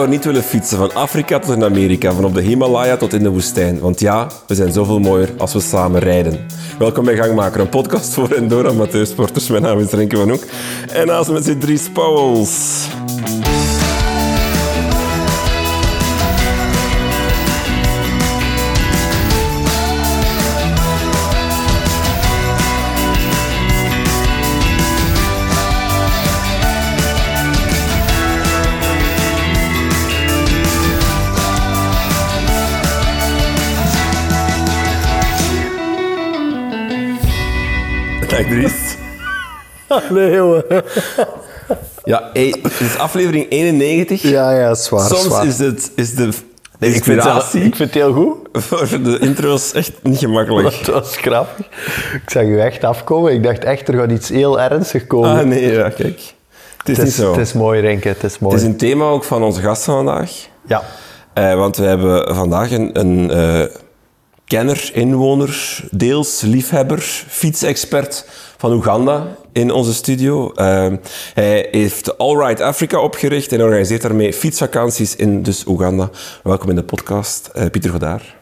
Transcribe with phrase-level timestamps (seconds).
[0.00, 3.22] Er niet willen fietsen van Afrika tot in Amerika, van op de Himalaya tot in
[3.22, 3.80] de woestijn?
[3.80, 6.46] Want ja, we zijn zoveel mooier als we samen rijden.
[6.78, 9.48] Welkom bij Gangmaker, een podcast voor en door amateursporters.
[9.48, 10.44] Mijn naam is Renke van Hoek.
[10.92, 12.86] En naast me zit Dries Pauwels.
[38.48, 38.96] Dries.
[40.10, 40.64] Nee, jongen.
[42.04, 44.22] Ja, het is aflevering 91.
[44.22, 45.46] Ja, ja, zwaar, Soms zwaar.
[45.46, 46.28] is het is de
[46.80, 48.36] Nee, ik, vind het, inspiratie ik vind het heel goed.
[48.52, 50.74] voor de intro's echt niet gemakkelijk.
[50.76, 51.66] Het was grappig.
[52.12, 53.32] Ik zag u echt afkomen.
[53.32, 55.30] Ik dacht echt, er gaat iets heel ernstig komen.
[55.30, 56.20] Ah nee, ja, kijk.
[56.76, 57.30] Het is, het, niet zo.
[57.30, 58.08] het is mooi, Renke.
[58.08, 58.54] Het is mooi.
[58.54, 60.30] Het is een thema ook van onze gasten vandaag.
[60.66, 60.82] Ja.
[61.32, 63.76] Eh, want we hebben vandaag een, een eh,
[64.50, 66.98] kenner, inwoner, deels liefhebber,
[67.28, 68.24] fietsexpert
[68.56, 70.52] van Oeganda in onze studio.
[70.52, 70.92] Eh,
[71.34, 76.10] hij heeft Allride Africa opgericht en organiseert daarmee fietsvakanties in dus Oeganda.
[76.42, 78.36] Welkom in de podcast, eh, Pieter Godaar.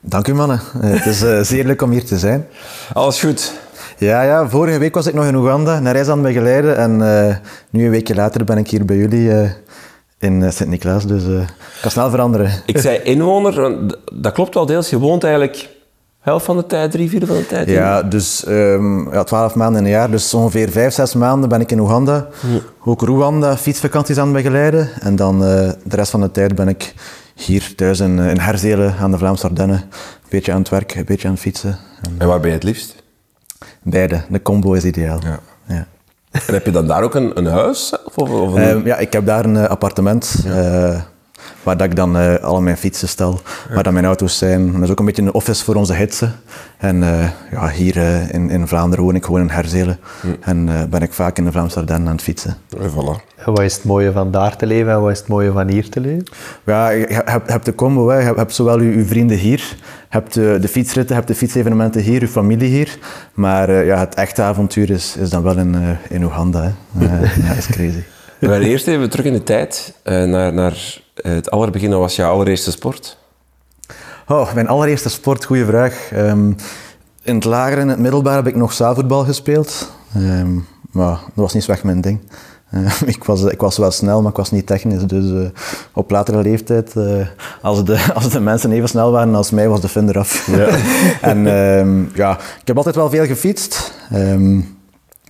[0.00, 0.60] Dank u mannen.
[0.80, 2.46] Eh, Het is eh, zeer leuk om hier te zijn.
[2.92, 3.52] Alles goed?
[3.98, 6.76] Ja, ja, vorige week was ik nog in Oeganda, een reis aan het begeleiden.
[6.76, 6.96] En
[7.70, 9.30] nu een weekje later ben ik hier bij jullie
[10.18, 11.06] in eh, Sint-Niklaas.
[11.06, 11.48] Dus ik
[11.80, 12.50] kan snel veranderen.
[12.66, 13.76] Ik zei inwoner,
[14.12, 14.90] dat klopt wel deels.
[14.90, 15.68] Je woont eigenlijk
[16.20, 17.72] helft van de tijd, drie vierde van de tijd in.
[17.72, 20.10] Ja, dus ehm ja, 12 maanden in een jaar.
[20.10, 22.28] Dus ongeveer 5, 6 maanden ben ik in Oeganda.
[22.84, 24.88] Ook Rwanda, fietsvakanties aan het begeleiden.
[25.00, 25.48] En dan eh,
[25.84, 26.94] de rest van de tijd ben ik
[27.34, 29.76] hier thuis in, in Herzelen aan de Vlaamse Ardennen.
[29.76, 31.78] Een beetje aan het werk, een beetje aan het fietsen.
[32.02, 32.94] En En waar ben je het liefst?
[33.82, 35.20] beide, de combo is ideaal.
[35.22, 35.40] Ja.
[36.30, 37.94] En heb je dan daar ook een, een huis?
[38.04, 38.62] Of, of een...
[38.62, 41.00] Ehm, ja, ik heb daar een eh, appartement eh,
[41.68, 43.40] waar dat ik dan eh al mijn fietsen stel,
[43.74, 44.72] waar dan mijn auto's zijn.
[44.72, 46.32] Dat is ook een beetje een office voor onze hitsen.
[46.78, 49.98] En eh, ja, hier eh, in, in Vlaanderen woon ik gewoon in Herzelen.
[50.40, 52.56] En eh, ben ik vaak in de Vlaamse Ardennen aan het fietsen.
[52.80, 53.28] En voilà.
[53.36, 55.68] En wat is het mooie van daar te leven en wat is het mooie van
[55.68, 56.24] hier te leven?
[56.64, 58.08] Ja, je hebt, hebt de combo.
[58.08, 58.18] Hè.
[58.18, 59.76] Je hebt, zowel je, je vrienden hier, je
[60.08, 62.98] hebt de, de fietsritten, je hebt de fietsevenementen hier, je familie hier.
[63.34, 66.62] Maar eh, ja, het echte avontuur is, is dan wel in, eh, in Oeganda.
[66.62, 67.04] Hè.
[67.04, 67.18] Ja,
[67.48, 68.02] dat is crazy.
[68.38, 71.90] We gaan eerst even terug in de tijd, eh, naar, naar het allerbegin.
[71.90, 73.18] Wat was jouw allereerste sport?
[74.28, 76.08] Oh, mijn allereerste sport, goede vraag.
[76.12, 76.52] Ehm,
[77.22, 79.90] in het lager en het middelbaar heb ik nog zaalvoetbal gespeeld.
[80.14, 80.54] Ehm,
[80.90, 82.20] maar dat was niet zo echt mijn ding.
[82.70, 85.02] Eh, ik, was, ik was wel snel, maar ik was niet technisch.
[85.02, 85.50] Dus eh,
[85.92, 87.26] op latere leeftijd, eh,
[87.62, 90.48] als, de, als de mensen even snel waren als mij, was de fun eraf.
[91.20, 93.92] en ehm, ja, ik heb altijd wel veel gefietst.
[94.10, 94.58] Ehm,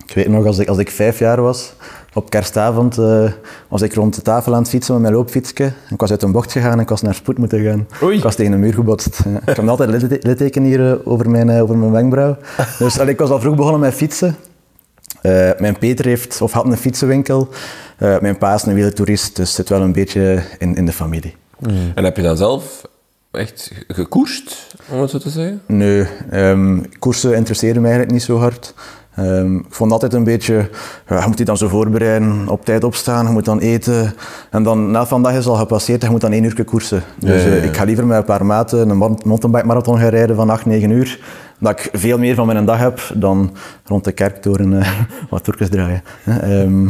[0.05, 1.73] ik weet nog, als ik, als ik vijf jaar was,
[2.13, 3.31] op kerstavond, eh,
[3.67, 5.63] was ik rond de tafel aan het fietsen met mijn loopfietsje.
[5.63, 7.87] En Ik was uit een bocht gegaan en ik was naar spoed moeten gaan.
[8.03, 8.17] Oei.
[8.17, 9.19] Ik was tegen een muur gebotst.
[9.25, 9.39] Ja.
[9.45, 12.37] Ik heb altijd litte- litteken hier eh, over mijn, eh, over mijn wenkbrauw.
[12.79, 14.35] Dus allee, ik was al vroeg begonnen met fietsen.
[15.21, 17.49] Eh, mijn Peter heeft, of had een fietsenwinkel.
[17.97, 20.91] Eh, mijn pa is een wielertoerist, dus het zit wel een beetje in, in de
[20.91, 21.35] familie.
[21.95, 22.81] En heb je dan zelf
[23.31, 25.61] echt ge- gekoerst, om het zo te zeggen?
[25.67, 28.73] Nee, ehm, koersen interesseerden mij eigenlijk niet zo hard.
[29.19, 30.69] Ehm, ik vond altijd een beetje,
[31.07, 34.13] ja, je moet je dan zo voorbereiden, op tijd opstaan, je moet dan eten.
[34.49, 37.03] En dan na vandaag is al gepasseerd en je moet dan één uur koersen.
[37.19, 37.59] Dus Ja, ja, ja.
[37.61, 40.65] eh, ik ga liever met een paar maten een mont- mountainbike-marathon gaan rijden van 8,
[40.65, 41.19] 9 uur.
[41.59, 44.91] Dat ik veel meer van mijn dag heb dan rond de kerktoren eh,
[45.29, 46.01] wat toertjes draaien.
[46.25, 46.83] Ehm,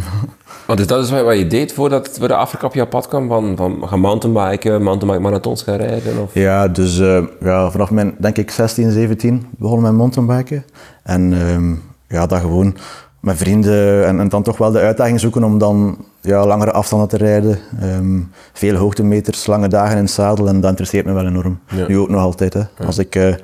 [0.66, 3.28] Want dus dat is wat je deed voordat voor de Afrika op jouw pad kwam?
[3.28, 6.22] Van, van gaan mountainbiken, mountainbike marathons gaan rijden?
[6.22, 6.34] Of...
[6.34, 10.66] Ja, dus eh, ja, vanaf mijn, denk ik, 16, 17 begonnen met mountainbiken.
[11.04, 11.74] En ehm,
[12.10, 12.76] ja, dat gewoon
[13.20, 17.08] met vrienden en, en dan toch wel de uitdaging zoeken om dan ja, langere afstanden
[17.08, 17.60] te rijden.
[17.80, 18.22] Ehm,
[18.54, 21.60] veel hoogtemeters, lange dagen in het zadel en dat interesseert me wel enorm.
[21.68, 21.88] Ja.
[21.88, 22.54] Nu ook nog altijd.
[22.54, 22.62] Hè.
[22.86, 23.36] Als ik eh,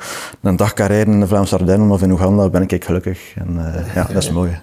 [0.41, 3.33] een dag kan rijden in de Vlaamse Ardennen of in Oeganda, ben ik gelukkig.
[3.35, 4.59] En eh, ja, dat is mooi.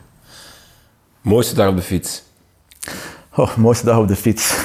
[1.20, 2.22] Mooiste dag op de fiets?
[3.36, 4.54] Oh, mooiste dag op de fiets.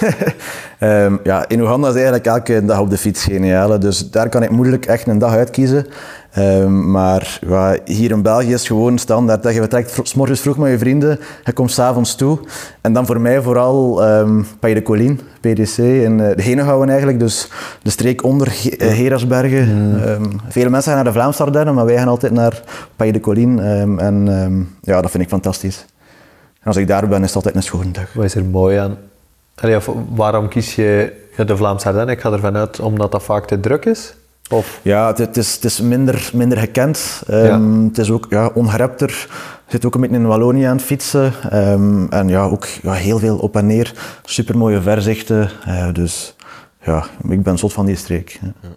[0.80, 3.70] Ehm, ja, in Oeganda is eigenlijk elke dag op de fiets geniaal.
[3.70, 3.78] hè.
[3.78, 5.86] Dus daar kan ik moeilijk echt een dag uitkiezen.
[6.32, 9.44] Ehm, maar ja, hier in België is gewoon standaard.
[9.44, 12.40] Dat je vertrekt 's morgens vroeg met je vrienden, je komt s'avonds toe.
[12.82, 14.02] En dan voor mij vooral
[14.60, 17.20] Pays de Colline, PDC, in uh, de Henegouwen eigenlijk.
[17.20, 17.52] Dus
[17.84, 20.02] de streek onder Ge- eh, Gerasbergen.
[20.06, 22.62] Ehm, vele mensen gaan naar de Vlaamse Ardennen, maar wij gaan altijd naar
[22.96, 23.62] Pays de Colline.
[23.98, 25.86] En ja, dat vind ik fantastisch.
[26.68, 28.14] En als ik daar ben, is het altijd een schone dag.
[28.14, 28.98] Wat is er mooi aan?
[29.56, 32.16] Allee, of waarom kies je ja, de Vlaamse Ardennen?
[32.16, 34.14] Ik ga ervan uit omdat dat vaak te druk is.
[34.50, 37.24] Of Ja, het, het is, het is minder, minder gekend.
[37.28, 39.28] Ehm, Het is ook ja, ongerepter.
[39.68, 41.34] zit ook een beetje in Wallonië aan het fietsen.
[41.50, 43.94] Ehm, en ja, ook ja, heel veel op en neer.
[44.24, 45.50] Super mooie verzichten.
[45.66, 46.36] Eh, dus
[46.82, 48.40] ja, ik ben zot van die streek.
[48.42, 48.70] Ja.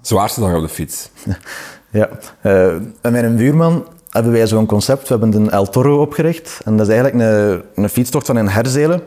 [0.00, 1.10] Zwaarste dag op de fiets?
[1.90, 2.08] ja,
[2.42, 2.66] uh,
[3.00, 3.84] en mijn buurman
[4.14, 5.08] hebben wij zo'n concept.
[5.08, 6.60] We hebben een El Toro opgericht.
[6.64, 9.02] En dat is eigenlijk een, een fietstocht van een Herzelen.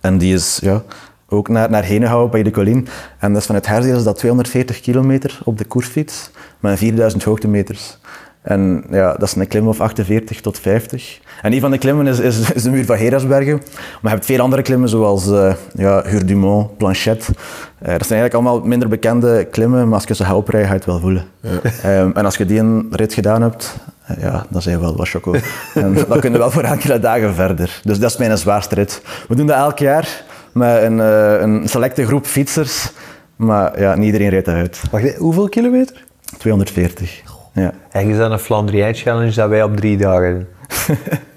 [0.00, 0.82] En die is ja,
[1.28, 2.82] ook naar, naar Henegouwen bij de Colline.
[3.18, 6.30] En dat is vanuit Herzelen is dat 240 kilometer op de koersfiets
[6.60, 7.98] met 4000 hoogtemeters.
[8.42, 11.20] En ja, dat is een klim of 48 tot 50.
[11.42, 13.56] En een van de klimmen is, is, is de muur van Herasbergen.
[13.56, 17.32] Maar je hebt veel andere klimmen zoals uh, ja, Hurdumont, Planchette.
[17.32, 17.36] Uh,
[17.78, 20.88] dat zijn eigenlijk allemaal minder bekende klimmen, maar als je ze oprijden, ga je het
[20.88, 21.24] wel voelen.
[21.40, 22.00] Ja.
[22.00, 23.76] Um, en als je die een rit gedaan hebt,
[24.20, 25.34] ja, dan zijn we wel wat choco.
[25.74, 27.80] en dan kunnen we wel voor enkele dagen verder.
[27.84, 29.02] Dus dat is mijn zwaarste rit.
[29.28, 30.22] We doen dat elk jaar
[30.52, 30.98] met een,
[31.42, 32.92] een selecte groep fietsers.
[33.36, 34.80] Maar ja, niet iedereen rijdt uit.
[34.90, 36.04] Wacht, hoeveel kilometer?
[36.38, 37.22] 240.
[37.54, 37.72] Ja.
[37.90, 40.48] Eigenlijk is dat een Flandrien Challenge dat wij op drie dagen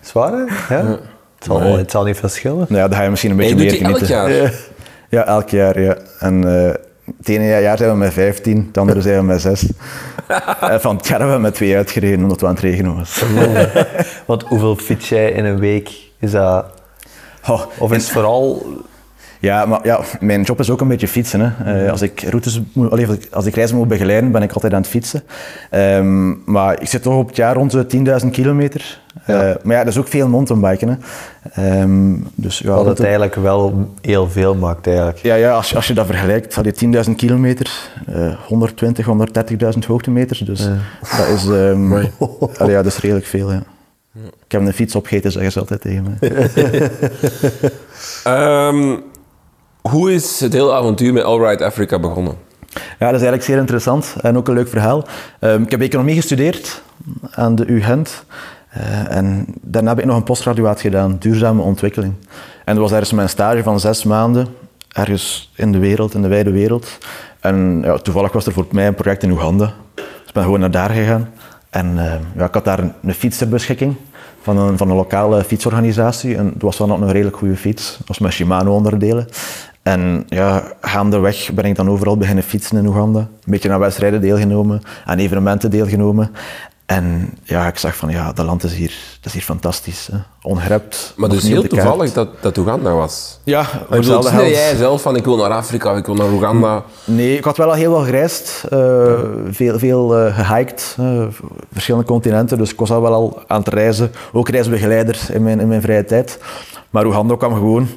[0.01, 0.31] Zwaar,
[0.68, 0.79] hè?
[0.79, 1.00] Ja.
[1.35, 1.77] Het, zal, nee.
[1.77, 2.65] het zal niet verschillen.
[2.69, 4.00] Ja, dan ga je misschien een beetje meer genieten.
[4.00, 4.31] elk jaar?
[4.31, 4.50] Ja.
[5.18, 5.97] ja, elk jaar, ja.
[6.19, 6.69] En uh,
[7.18, 9.65] het ene jaar zijn we met 15, het andere zijn we met 6.
[10.62, 13.24] en van het jaar hebben we met twee uitgereden omdat het aan het regenen was.
[14.25, 15.92] Want hoeveel fiets jij in een week?
[16.19, 16.65] Is dat...
[17.48, 18.65] Oh, of is het vooral
[19.41, 21.39] ja, maar ja, mijn job is ook een beetje fietsen.
[21.41, 21.83] Hè.
[21.83, 24.81] Uh, als, ik routes moet, allee, als ik reizen moet begeleiden, ben ik altijd aan
[24.81, 25.23] het fietsen.
[25.71, 28.99] Um, maar ik zit toch op het jaar rond de 10.000 kilometer.
[29.25, 29.49] Ja.
[29.49, 30.99] Uh, maar ja, dat is ook veel mountainbiken.
[31.41, 31.81] Hè.
[31.81, 35.17] Um, dus, ja, Wat het eigenlijk wel heel veel maakt eigenlijk.
[35.17, 39.07] Ja, ja als, je, als je dat vergelijkt, had je 10.000 kilometer, uh, 120,
[39.73, 40.39] 130.000 hoogtemeters.
[40.39, 40.77] Dus ja.
[41.17, 42.11] dat, is, um, allee,
[42.57, 43.51] ja, dat is redelijk veel.
[43.51, 43.63] Ja.
[44.45, 46.31] Ik heb een fiets opgegeten, zeggen ze altijd tegen mij.
[49.81, 52.36] hoe is het hele avontuur met Allride Africa begonnen?
[52.74, 52.81] Ja,
[53.12, 55.06] dat is eigenlijk zeer interessant en ook een leuk verhaal.
[55.39, 56.81] Um, ik heb economie gestudeerd
[57.31, 58.24] aan de U Gent.
[58.78, 62.13] Uh, en daarna heb ik nog een postgraduaat gedaan, duurzame ontwikkeling.
[62.66, 64.48] En dat was ergens mijn stage van zes maanden,
[64.88, 66.98] ergens in de wereld, in de wijde wereld.
[67.39, 69.74] En ja, toevallig was er voor mij een project in Oeganda.
[69.95, 71.30] Dus ik ben gewoon naar daar gegaan.
[71.69, 73.95] En uh, ja, ik had daar een, een fiets ter beschikking
[74.42, 76.36] van een, van een lokale fietsorganisatie.
[76.36, 77.95] En het was wel nog een redelijk goede fiets.
[77.98, 79.28] Dat was met Shimano-onderdelen.
[79.83, 83.19] En ja, gaandeweg ben ik dan overal beginnen fietsen in Oeganda.
[83.19, 86.31] Een beetje aan wedstrijden deelgenomen, aan evenementen deelgenomen.
[86.86, 90.10] En ja, ik zag van ja, dat land is hier, dat is hier fantastisch.
[90.12, 90.18] Hè.
[90.42, 91.13] Ongerept.
[91.16, 93.39] Maar dus heel toevallig dat, dat Oeganda was?
[93.44, 93.66] Ja.
[93.89, 96.83] Bedoel, jij zelf van ik wil naar Afrika, ik wil naar Oeganda?
[97.06, 98.63] Nee, ik had wel al heel veel gereisd.
[98.74, 99.19] Uh,
[99.50, 100.95] veel veel uh, gehiked.
[101.00, 101.24] Uh,
[101.74, 102.57] verschillende continenten.
[102.57, 104.12] Dus ik was al wel al aan het reizen.
[104.31, 106.39] Ook reisbegeleider in mijn, in mijn vrije tijd.
[106.91, 107.88] Maar Oeganda kwam gewoon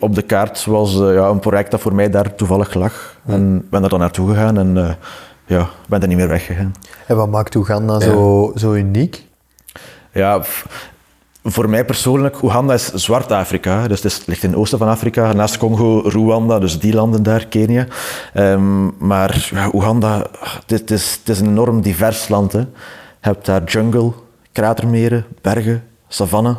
[0.00, 0.64] op de kaart.
[0.64, 3.16] was ja, een project dat voor mij daar toevallig lag.
[3.24, 3.30] Hm.
[3.30, 4.58] En ben er dan naartoe gegaan.
[4.58, 4.96] En,
[5.46, 6.74] ja, ben er niet meer weggegaan.
[7.06, 9.24] En wat maakt Oeganda zo, zo uniek?
[10.12, 10.42] Ja,
[11.44, 13.88] voor mij persoonlijk, Oeganda is Zwart-Afrika.
[13.88, 17.46] Dus het, ligt in het oosten van Afrika, naast Congo, Rwanda, dus die landen daar,
[17.46, 17.86] Kenia.
[18.34, 20.26] Um, maar ja, Oeganda,
[20.66, 22.52] het is, het is een enorm divers land.
[22.52, 22.58] Hè.
[22.58, 22.66] Je
[23.20, 24.12] hebt daar jungle,
[24.52, 26.56] kratermeren, bergen, savanne,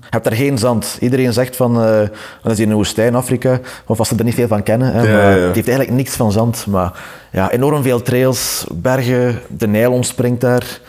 [0.00, 0.96] je hebt daar geen zand.
[1.00, 1.98] Iedereen zegt van, uh,
[2.42, 4.92] dat is hier een woestijn, Afrika, of als ze er niet veel van kennen.
[4.92, 6.92] Hè, maar Het heeft eigenlijk niks van zand, maar
[7.32, 10.80] ja, enorm veel trails, bergen, de Nijl ontspringt daar,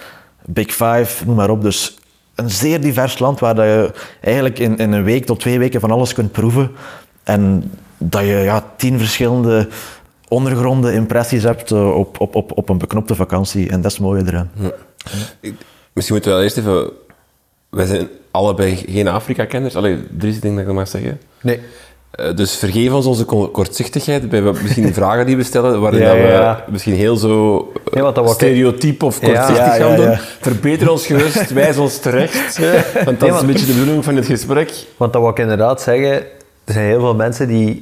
[0.45, 1.61] Big Five, noem maar op.
[1.61, 1.97] Dus
[2.35, 3.91] een zeer divers land waar je
[4.21, 6.71] eigenlijk in, in een week tot twee weken van alles kunt proeven.
[7.23, 9.67] En dat je ja, tien verschillende
[10.27, 13.69] ondergronden impressies hebt eh, op, op, op, op een beknopte vakantie.
[13.69, 14.51] En dat is mooi eraan.
[14.53, 14.71] Ja.
[15.93, 16.91] Misschien moeten we wel eerst even...
[17.71, 19.75] Wij zijn allebei geen Afrika-kenners.
[19.75, 21.19] Allee, Dries, denk dat ik dat mag zeggen.
[21.41, 21.59] Nee.
[22.19, 26.63] Uh, dus vergeef ons onze kortzichtigheid bij misschien vragen die we stellen, waarin ja, ja.
[26.65, 30.17] we misschien heel zo uh, stereotyp of kortzichtig gaan doen.
[30.41, 32.59] Verbeter ons gerust, wijs ons terecht.
[33.05, 34.73] Want dat is een beetje de bedoeling van het gesprek.
[34.97, 36.13] Want dat wil ik inderdaad zeggen,
[36.63, 37.81] er zijn heel veel mensen die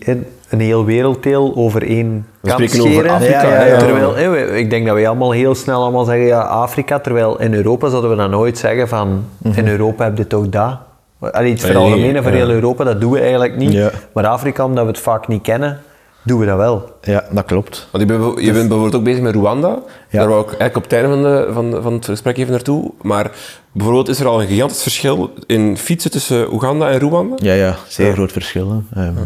[0.50, 3.44] een heel werelddeel over één We spreken over Afrika.
[3.44, 4.16] Ja, ja, terwijl,
[4.60, 8.10] ik denk dat wij allemaal heel snel allemaal zeggen ja, Afrika, terwijl in Europa zouden
[8.10, 10.78] we dan nooit zeggen van in Europa heb je toch dat.
[11.20, 13.92] Allee, het veralgemenen voor heel Europa, dat doen we eigenlijk niet.
[14.14, 15.80] Maar Afrika, omdat we het vaak niet kennen,
[16.24, 16.90] doen we dat wel.
[17.02, 17.88] Ja, dat klopt.
[17.92, 19.80] Want je bent, je bent bijvoorbeeld ook bezig met Rwanda.
[20.12, 22.92] Daar wou ik eigenlijk op het einde van, de, van, van het gesprek even naartoe.
[23.02, 23.32] Maar
[23.72, 27.36] bijvoorbeeld is er al een gigantisch verschil in fietsen tussen Oeganda en Rwanda?
[27.38, 28.84] Ja, ja zeer groot verschil.
[28.98, 29.18] Um,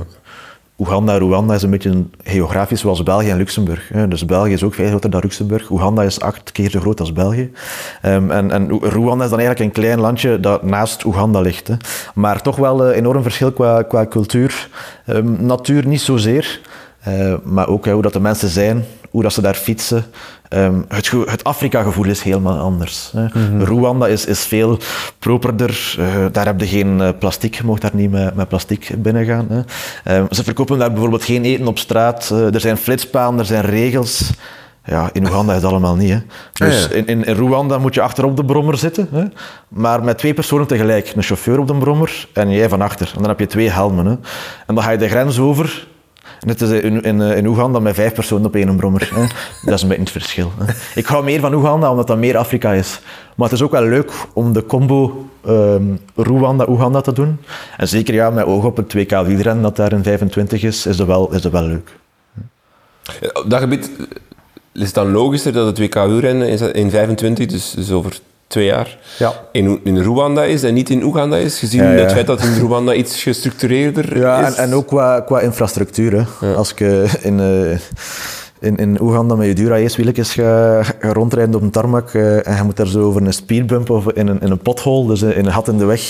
[0.78, 3.92] Oeganda Rwanda is een beetje geografisch zoals België en Luxemburg.
[4.10, 5.70] Dus België is ook veel groter dan Luxemburg.
[5.70, 7.52] Oeganda is acht keer zo groot als België.
[8.06, 11.70] Um, en, en Rwanda is dan eigenlijk een klein landje dat naast Oeganda ligt.
[12.14, 14.70] Maar toch wel een enorm verschil qua, qua cultuur.
[15.08, 16.62] Um, natuur niet zozeer.
[17.08, 20.06] Uh, maar ook hoe dat de mensen zijn, hoe dat ze daar fietsen.
[20.50, 23.12] Ehm, het, het Afrika-gevoel is helemaal anders.
[23.16, 23.24] Hè.
[23.24, 23.62] Mhm.
[23.64, 24.78] Rwanda is, is veel
[25.20, 25.96] properder.
[26.00, 29.26] Uh, daar heb je geen uh, plastic, je mag daar niet met, met plastic binnen
[29.26, 29.48] gaan.
[29.50, 29.62] Hè.
[30.04, 32.30] Ehm, ze verkopen daar bijvoorbeeld geen eten op straat.
[32.30, 34.32] er zijn flitspalen, er zijn regels.
[34.86, 36.10] Ja, in Oeganda is dat allemaal niet.
[36.10, 36.20] Hè.
[36.54, 39.24] Dus In, in, in, Rwanda moet je achterop de brommer zitten, hè.
[39.68, 41.14] maar met twee personen tegelijk.
[41.16, 43.12] Een chauffeur op de brommer en jij van achter.
[43.16, 44.06] En dan heb je twee helmen.
[44.06, 44.12] Hè.
[44.66, 45.88] En dan ga je de grens over.
[46.46, 49.10] Het is in, in, in Oeganda met vijf personen op één brommer.
[49.14, 49.26] Hè.
[49.66, 50.52] Dat is een beetje het verschil.
[50.58, 50.74] Hè.
[50.96, 53.00] Ik hou meer van Oeganda omdat dat meer Afrika is.
[53.36, 57.40] Maar het is ook wel leuk om de combo um, Rwanda-Oeganda te doen.
[57.78, 60.98] En zeker ja, met oog op het 2K wielrennen dat daar in 25 is, is
[60.98, 61.98] dat wel, is dat wel leuk.
[63.48, 63.92] Dat gebied
[64.74, 68.20] is het dan logischer dat het WK wielrennen in 25, dus, dus over
[68.54, 69.34] twee jaar, ja.
[69.52, 72.94] in, in Rwanda is en niet in Oeganda is, gezien het feit dat in Rwanda
[72.94, 74.56] iets gestructureerder ja, is?
[74.56, 76.28] En, en ook qua, qua infrastructuur.
[76.40, 76.54] Hè.
[76.56, 77.40] Als je in...
[77.40, 77.78] Uh,
[78.60, 82.56] in, in Oeganda met je dura wieltjes ga, ga, rondrijden op een tarmac uh, en
[82.56, 85.46] je moet daar zo over een speedbump of in een, in een pothole, dus in
[85.46, 86.02] een gat in de weg.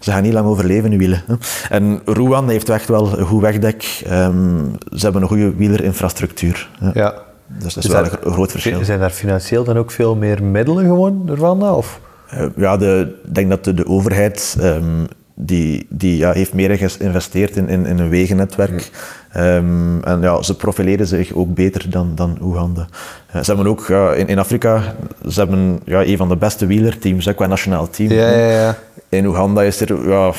[0.00, 1.22] Ze gaan niet lang overleven, in wielen.
[1.26, 1.34] Hè.
[1.70, 4.02] En Rwanda heeft echt wel een goed wegdek.
[4.10, 6.68] Um, ze hebben een goede wielerinfrastructuur.
[6.94, 7.26] Ja.
[7.48, 8.84] Dus dat is, wel een groot verschil.
[8.84, 11.74] Zijn daar financieel dan ook veel meer middelen gewoon, Rwanda?
[11.74, 12.00] Of?
[12.34, 15.06] Uh, ja, ik denk dat de, de overheid um,
[15.40, 18.90] die, die ja, heeft meer geïnvesteerd in, in, in een wegennetwerk.
[19.36, 22.86] Um, en ja, ze profileren zich ook beter dan, dan Oeganda.
[23.34, 24.94] Uh, ze hebben ook ja, in, in Afrika
[25.28, 28.12] ze hebben, ja, een van de beste wielerteams qua nationaal team.
[28.12, 28.78] Ja, ja, ja.
[29.08, 30.32] In Oeganda is er, ja,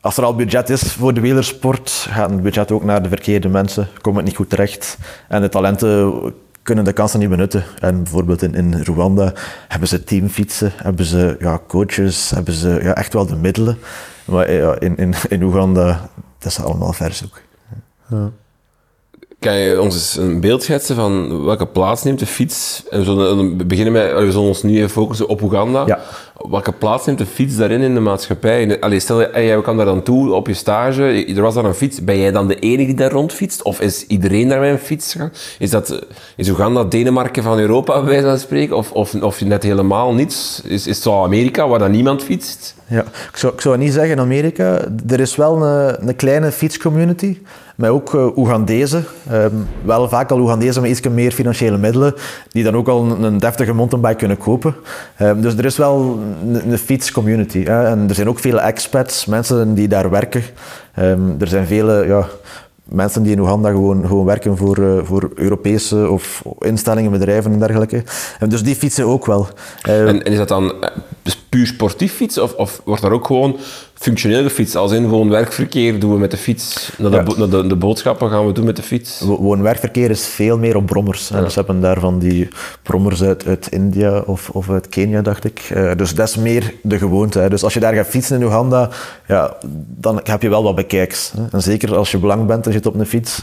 [0.00, 3.48] als er al budget is voor de wielersport, gaat het budget ook naar de verkeerde
[3.48, 3.88] mensen.
[4.00, 4.98] Komt het niet goed terecht.
[5.28, 6.12] En de talenten
[6.62, 7.64] kunnen de kansen niet benutten.
[7.80, 9.32] En bijvoorbeeld in, in Rwanda
[9.68, 13.78] hebben ze teamfietsen, hebben ze ja, coaches, hebben ze ja, echt wel de middelen.
[14.24, 17.40] Maar ja, in, in, in Oeganda, dat is allemaal verzoek.
[18.10, 18.30] Ja.
[19.44, 22.82] Kan je ons eens een beeld schetsen van welke plaats neemt de fiets?
[22.90, 25.82] En we zullen beginnen met, we zullen ons nu even focussen op Oeganda.
[25.86, 26.00] Ja.
[26.50, 28.80] Welke plaats neemt de fiets daarin in de maatschappij?
[28.80, 32.04] Allee, stel, jij kan daar dan toe op je stage, er was daar een fiets.
[32.04, 33.62] Ben jij dan de enige die daar rondfietst?
[33.62, 35.32] Of is iedereen daar met een fiets gegaan?
[35.58, 38.76] Is, dat, is Oeganda Denemarken van Europa, bij wijze van spreken?
[38.76, 40.60] Of, of, of net helemaal niets?
[40.64, 42.74] Is, is het zo Amerika, waar dan niemand fietst?
[42.94, 43.04] Ja,
[43.52, 44.80] ik zou, niet zeggen Amerika.
[45.08, 47.38] Er is wel een, een kleine fietscommunity.
[47.76, 49.04] Maar ook uh, Oegandezen.
[49.32, 52.14] Um, wel vaak al Oegandezen met iets meer financiële middelen,
[52.50, 54.74] die dan ook al een, een deftige mountainbike kunnen kopen.
[55.20, 57.64] Um, dus er is wel een, een fietscommunity.
[57.64, 60.42] En er zijn ook veel expats, mensen die daar werken.
[60.98, 62.26] Um, er zijn vele ja,
[62.94, 67.58] mensen die in Oeganda gewoon, gewoon werken voor, uh, voor Europese of instellingen, bedrijven en
[67.58, 68.02] dergelijke.
[68.38, 69.48] En dus die fietsen ook wel.
[69.88, 70.72] Uh, en, en, is dat dan
[71.54, 73.56] puur sportief fietsen of, of wordt daar ook gewoon
[73.94, 74.76] functioneel gefietst.
[74.76, 76.92] Als in gewoon werkverkeer doen we met de fiets.
[76.98, 79.20] Naar de, naar de, de, boodschappen gaan we doen met de fiets.
[79.20, 81.28] Woon-werkverkeer is veel meer op brommers.
[81.28, 81.40] Ja.
[81.40, 82.48] Dus hebben daar van die
[82.82, 85.70] brommers uit, uit India of, of uit Kenia, dacht ik.
[85.76, 87.38] Uh, dus dat is meer de gewoonte.
[87.38, 87.48] Hè.
[87.48, 88.90] Dus als je daar gaat fietsen in Uganda,
[89.26, 91.32] ja, dan heb je wel wat bekijks.
[91.36, 91.42] Hè.
[91.50, 93.42] En zeker als je blank bent en zit op een fiets,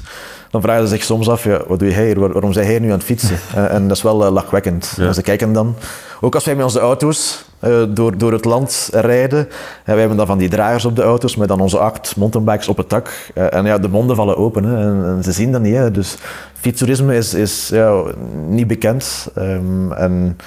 [0.52, 2.20] dan vragen ze zich soms af, ja, wat doe je hier?
[2.20, 3.40] Waarom zijn hij nu aan het fietsen?
[3.56, 4.94] uh, en dat is wel uh, lachwekkend.
[4.98, 5.08] Ja.
[5.08, 5.76] En ze kijken dan,
[6.22, 9.54] ook als wij met onze auto's uh, door, door het land rijden, uh,
[9.86, 12.78] wij hebben dan van die dragers op de auto's met dan onze acht mountainbikes op
[12.78, 13.32] het dak.
[13.36, 15.94] Uh, en ja, de monden vallen open hè, en, en, ze zien dat niet.
[15.94, 16.18] Dus
[16.54, 18.04] fietstoerisme is, is ja,
[18.48, 19.32] niet bekend.
[19.38, 20.38] Um, en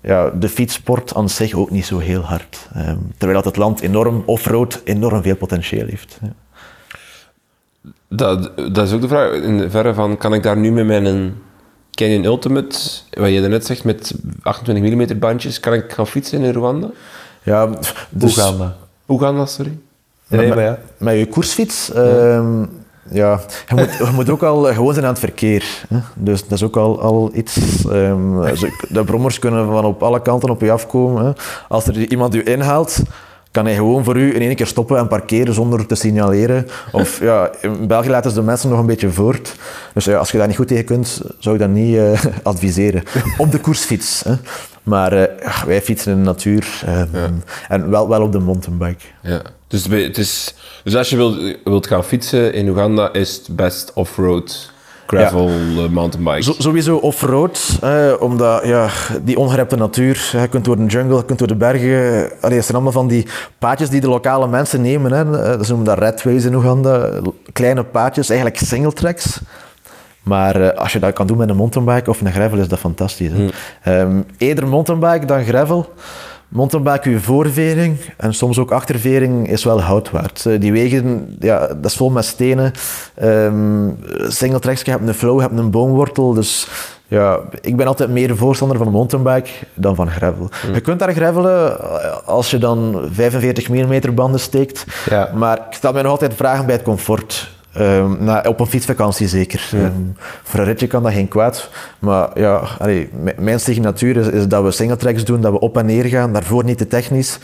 [0.00, 2.68] ja, de fietssport aan zich ook niet zo heel hard.
[2.76, 6.18] Um, terwijl dat het land enorm, off-road, enorm veel potentieel heeft.
[6.22, 6.32] Ja.
[8.08, 11.34] Dat, dat is ook de vraag, in verre van, kan ik daar nu met mijn
[11.90, 12.78] Canyon Ultimate,
[13.10, 16.90] wat je net zegt, met 28 mm bandjes, kan ik gaan fietsen in Rwanda?
[17.42, 17.70] Ja,
[18.10, 18.36] dus...
[18.36, 18.76] Oeganda.
[19.08, 19.78] Oeganda, sorry.
[20.26, 20.78] Nee, met, maar ja.
[20.98, 22.34] met je koersfiets, ja.
[22.36, 22.68] Um,
[23.12, 25.84] ja, je, moet, je moet ook al gewoon zijn aan het verkeer.
[25.88, 25.98] Hè?
[26.14, 27.84] Dus dat is ook al, al iets.
[27.84, 28.42] Um,
[28.88, 31.24] de brommers kunnen van op alle kanten op je afkomen.
[31.24, 31.32] Hè?
[31.68, 33.02] Als er iemand u inhaalt,
[33.50, 36.66] kan hij gewoon voor u in één keer stoppen en parkeren zonder te signaleren.
[36.92, 39.54] Of ja, in België laten ze de mensen nog een beetje voort.
[39.94, 43.02] Dus ja, als je daar niet goed tegen kunt, zou ik dat niet uh, adviseren.
[43.38, 44.22] Op de koersfiets.
[44.24, 44.34] Hè.
[44.82, 47.30] Maar uh, wij fietsen in de natuur um, ja.
[47.68, 49.04] en wel, wel op de mountainbike.
[49.22, 49.42] Ja.
[49.66, 50.54] Dus, het is,
[50.84, 54.72] dus als je wilt, wilt gaan fietsen in Oeganda, is het best off-road
[55.10, 55.88] gravel ja.
[55.88, 56.42] mountainbike.
[56.42, 58.88] Zo, sowieso off-road, eh, omdat ja,
[59.22, 62.30] die ongerepte natuur, je kunt door de jungle, je kunt door de bergen.
[62.40, 63.26] Allee, het zijn allemaal van die
[63.58, 65.12] paadjes die de lokale mensen nemen.
[65.12, 65.24] Hè.
[65.64, 67.08] Ze noemen dat redways in Oeganda.
[67.52, 69.40] Kleine paadjes, eigenlijk single tracks.
[70.22, 72.78] Maar uh, als je dat kan doen met een mountainbike of een gravel, is dat
[72.78, 73.30] fantastisch.
[73.32, 73.50] Hmm.
[73.86, 75.92] Um, eerder mountainbike dan gravel.
[76.50, 80.46] Mountainbike, uw voorvering en soms ook achtervering is wel hout waard.
[80.60, 82.72] Die wegen, ja, dat is vol met stenen.
[83.22, 86.68] Um, single tracks, je hebt een flow, je hebt een boomwortel, dus
[87.08, 90.48] Ja, ik ben altijd meer voorstander van mountainbike dan van gravel.
[90.66, 90.74] Hm.
[90.74, 95.30] Je kunt daar gravelen eh, als je dan 45 mm banden steekt, Ja.
[95.34, 97.50] maar ik stel mij nog altijd vragen bij het comfort.
[98.18, 99.70] Na, op een fietsvakantie zeker.
[99.74, 99.92] Ehm,
[100.42, 101.70] voor een ritje kan dat geen kwaad.
[101.98, 105.86] Maar ja, allee, mijn signatuur is, is dat we singletracks doen, dat we op en
[105.86, 107.38] neer gaan, daarvoor niet te technisch.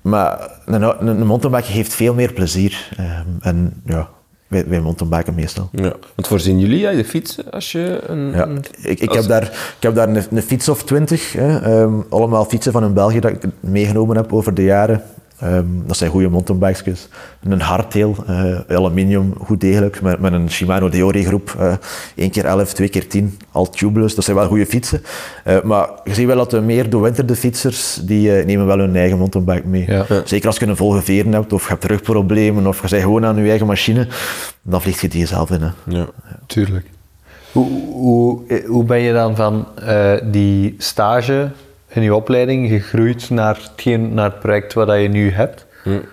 [0.00, 2.88] Maar een, een, een mountainbike heeft veel meer plezier.
[2.96, 4.08] Ehm, en ja,
[4.46, 5.68] wij, wij mountainbiken meestal.
[5.72, 5.92] Ja.
[6.14, 8.30] Want voorzien jullie uit de fietsen als je een...
[8.30, 11.36] Ja, een- ik, ik, als- heb daar, ik heb daar een, een fiets of twintig.
[12.10, 15.02] Allemaal fietsen van in België dat ik meegenomen heb over de jaren.
[15.40, 17.08] Ehm, dat zijn goede mountainbikes.
[17.42, 21.54] Een hardtail, eh, aluminium, goed degelijk, met, met een Shimano Deore groep.
[21.58, 21.72] eh
[22.14, 24.14] 1 keer 11, 2 keer 10, al tubeless.
[24.14, 25.02] Dat zijn wel goede fietsen.
[25.44, 28.96] Eh, maar je ziet wel dat de meer doorwinterde fietsers, die eh, nemen wel hun
[28.96, 29.84] eigen mountainbike mee.
[29.86, 30.04] Ja.
[30.24, 33.24] Zeker als je een volge veren hebt, of je hebt rugproblemen, of je bent gewoon
[33.24, 34.06] aan je eigen machine,
[34.62, 35.60] dan vliegt je die zelf in.
[35.62, 35.70] Hè.
[35.96, 36.06] Ja.
[36.46, 36.86] Tuurlijk.
[37.52, 41.50] Hoe, hoe, hoe ben je dan van eh, die stage
[41.88, 45.66] in je opleiding gegroeid naar, hetgeen, naar het project wat je nu hebt?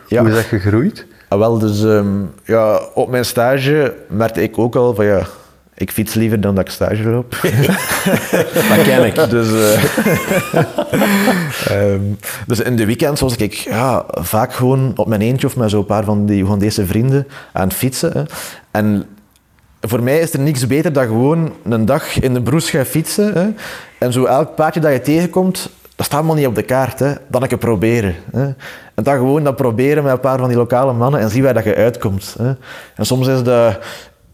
[0.08, 0.20] Ja.
[0.20, 1.06] Hoe is dat gegroeid?
[1.28, 2.08] Ah, wel, dus ehm,
[2.44, 5.22] ja, op mijn stage merkte ik ook al van ja,
[5.78, 7.32] ik fiets liever dan dat ik stage loop.
[8.70, 9.30] Dat ken ik.
[9.30, 9.84] dus, eh,
[11.94, 12.02] ehm,
[12.48, 15.86] dus in de weekends was ik ja, vaak gewoon op mijn eentje of met zo'n
[15.86, 18.12] paar van die Oegandese vrienden aan het fietsen.
[18.12, 18.24] Hè.
[18.72, 19.06] En
[19.88, 23.34] voor mij is er niks beter dan gewoon een dag in de broes gaan fietsen.
[23.34, 23.48] Hè.
[23.98, 27.00] En zo elk paadje dat je tegenkomt, dat staat helemaal niet op de kaart.
[27.00, 27.14] Hè.
[27.28, 28.16] Dan een keer proberen.
[28.32, 28.44] Hè.
[28.94, 31.54] En dan gewoon dat proberen met een paar van die lokale mannen en zie waar
[31.54, 32.36] dat je uitkomt.
[32.38, 32.54] Hè.
[32.96, 33.80] En soms is dat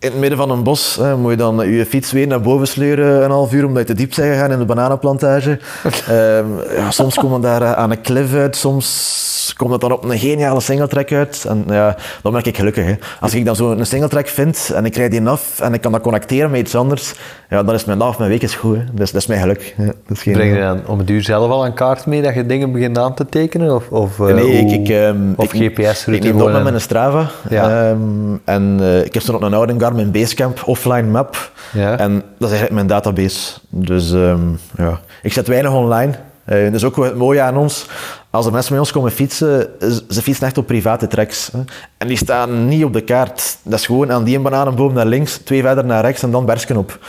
[0.02, 2.68] in het midden van een bos, hè, moet je dan je fiets weer naar boven
[2.68, 5.60] sleuren een half uur omdat je te diep bent gegaan in de bananenplantage.
[6.08, 9.20] Ehm, ja, soms komen daar eh, aan een cliff uit, soms
[9.58, 11.46] komt het dan op een geniale singletrack uit.
[11.50, 12.86] En ja, dan ben ik gelukkig.
[12.86, 12.94] Hè.
[13.20, 15.92] Als ik dan zo een singletrack vind en ik rijd die af en ik kan
[15.92, 17.14] dat connecteren met iets anders,
[17.50, 18.76] ja, dan is mijn dag of mijn week is goed.
[18.78, 18.84] Hè.
[18.94, 19.74] Dus, dat is mijn geluk.
[19.78, 19.86] hè.
[19.86, 22.34] Dat is geen, Breng je dan om het uur zelf al een kaart mee dat
[22.34, 23.76] je dingen begint aan te tekenen?
[23.76, 26.64] Of, of, eh, Nee, ik, ik, ehm, of ik, GPS-route Ik neem dat met en-
[26.64, 27.30] mijn Strava.
[27.50, 27.90] Ja.
[27.90, 28.00] Ehm,
[28.46, 31.52] en eh, ik heb zo nog een oude Garmin Basecamp offline map.
[31.74, 31.98] Ja.
[31.98, 33.60] En dat is eigenlijk mijn database.
[33.70, 34.42] Dus ehm,
[34.78, 36.14] ja, ik zet weinig online.
[36.46, 37.86] Eh, dat is ook wel het mooie aan ons.
[38.30, 41.50] Als de mensen met ons komen fietsen, ze ze fietsen echt op private tracks.
[41.52, 41.60] Hè.
[41.98, 43.58] En die staan niet op de kaart.
[43.64, 46.46] Dat is gewoon aan die een bananenboom naar links, twee verder naar rechts en dan
[46.46, 47.00] bersken op.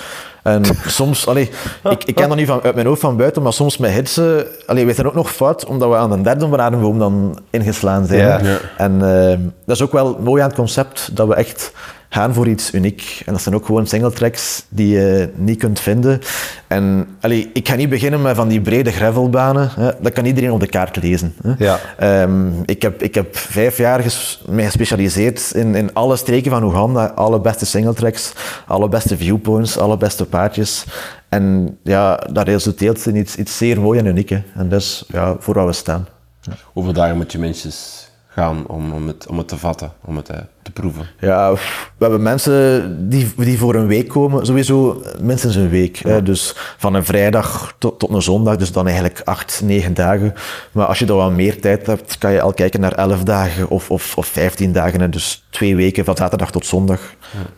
[0.42, 1.50] En soms, allee,
[1.90, 4.46] ik, ik ken dat niet van, uit mijn hoofd van buiten, maar soms met hitsen,
[4.66, 8.20] allee, we zijn ook nog fout, omdat we aan een derde bananenboom dan ingeslaan zijn.
[8.20, 8.38] Ja.
[8.38, 8.50] hè.
[8.50, 8.58] Ja.
[8.76, 11.72] En ehm, dat is ook wel mooi aan het concept, dat we echt
[12.12, 13.22] gaan voor iets uniek.
[13.26, 16.20] En dat zijn ook gewoon singletracks die je niet kunt vinden.
[16.66, 19.70] En allee, ik ga niet beginnen met van die brede gravelbanen.
[19.74, 19.90] Hè.
[20.00, 21.34] Dat kan iedereen op de kaart lezen.
[21.42, 21.52] Hè.
[21.58, 21.78] Ja.
[21.98, 26.64] Ehm, ik, heb, ik heb vijf jaar ges, mij gespecialiseerd in, in alle streken van
[26.64, 27.06] Oeganda.
[27.06, 28.32] Alle beste singletracks,
[28.66, 30.84] alle beste viewpoints, alle beste paadjes.
[31.28, 34.28] En ja, dat resulteert in iets, iets zeer mooi en uniek.
[34.28, 34.42] hè.
[34.54, 36.06] En dat is ja, voor wat we staan.
[36.64, 37.72] Hoeveel dagen moet je mensen
[38.28, 41.06] gaan om, om, het, om het te vatten, om het eh, te proeven?
[41.18, 41.58] Ja, we
[41.98, 45.96] hebben mensen die, die voor een week komen, sowieso minstens een week.
[45.96, 46.22] Hè.
[46.22, 50.34] Dus van een vrijdag tot, tot een zondag, dus dan eigenlijk acht, negen dagen.
[50.72, 53.68] Maar als je dan wat meer tijd hebt, kan je al kijken naar elf dagen
[53.68, 55.00] of, of, of vijftien dagen.
[55.00, 55.08] Hè.
[55.08, 57.00] Dus twee weken van zaterdag tot zondag.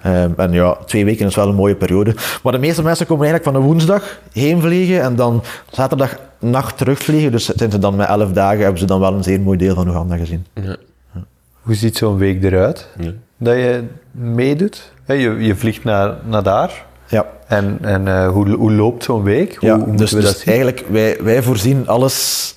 [0.03, 2.15] Ehm, en ja, twee weken is wel een mooie periode.
[2.43, 6.77] Maar de meeste mensen komen eigenlijk van een woensdag heen vliegen en dan zaterdag nacht
[6.77, 7.33] terugvliegen.
[7.33, 9.75] Dus zijn ze dan met elf dagen, hebben ze dan wel een zeer mooi deel
[9.75, 10.47] van Oeganda gezien.
[11.65, 12.89] Hoe ziet zo'n week eruit
[13.37, 14.93] dat je meedoet?
[15.07, 16.87] Je, je vliegt naar, naar daar.
[17.09, 17.27] Ja.
[17.47, 19.55] En, en eh, hoe, hoe loopt zo'n week?
[19.55, 22.54] Hoe, Ja, hoe dus, we dat dus eigenlijk, wij, wij voorzien alles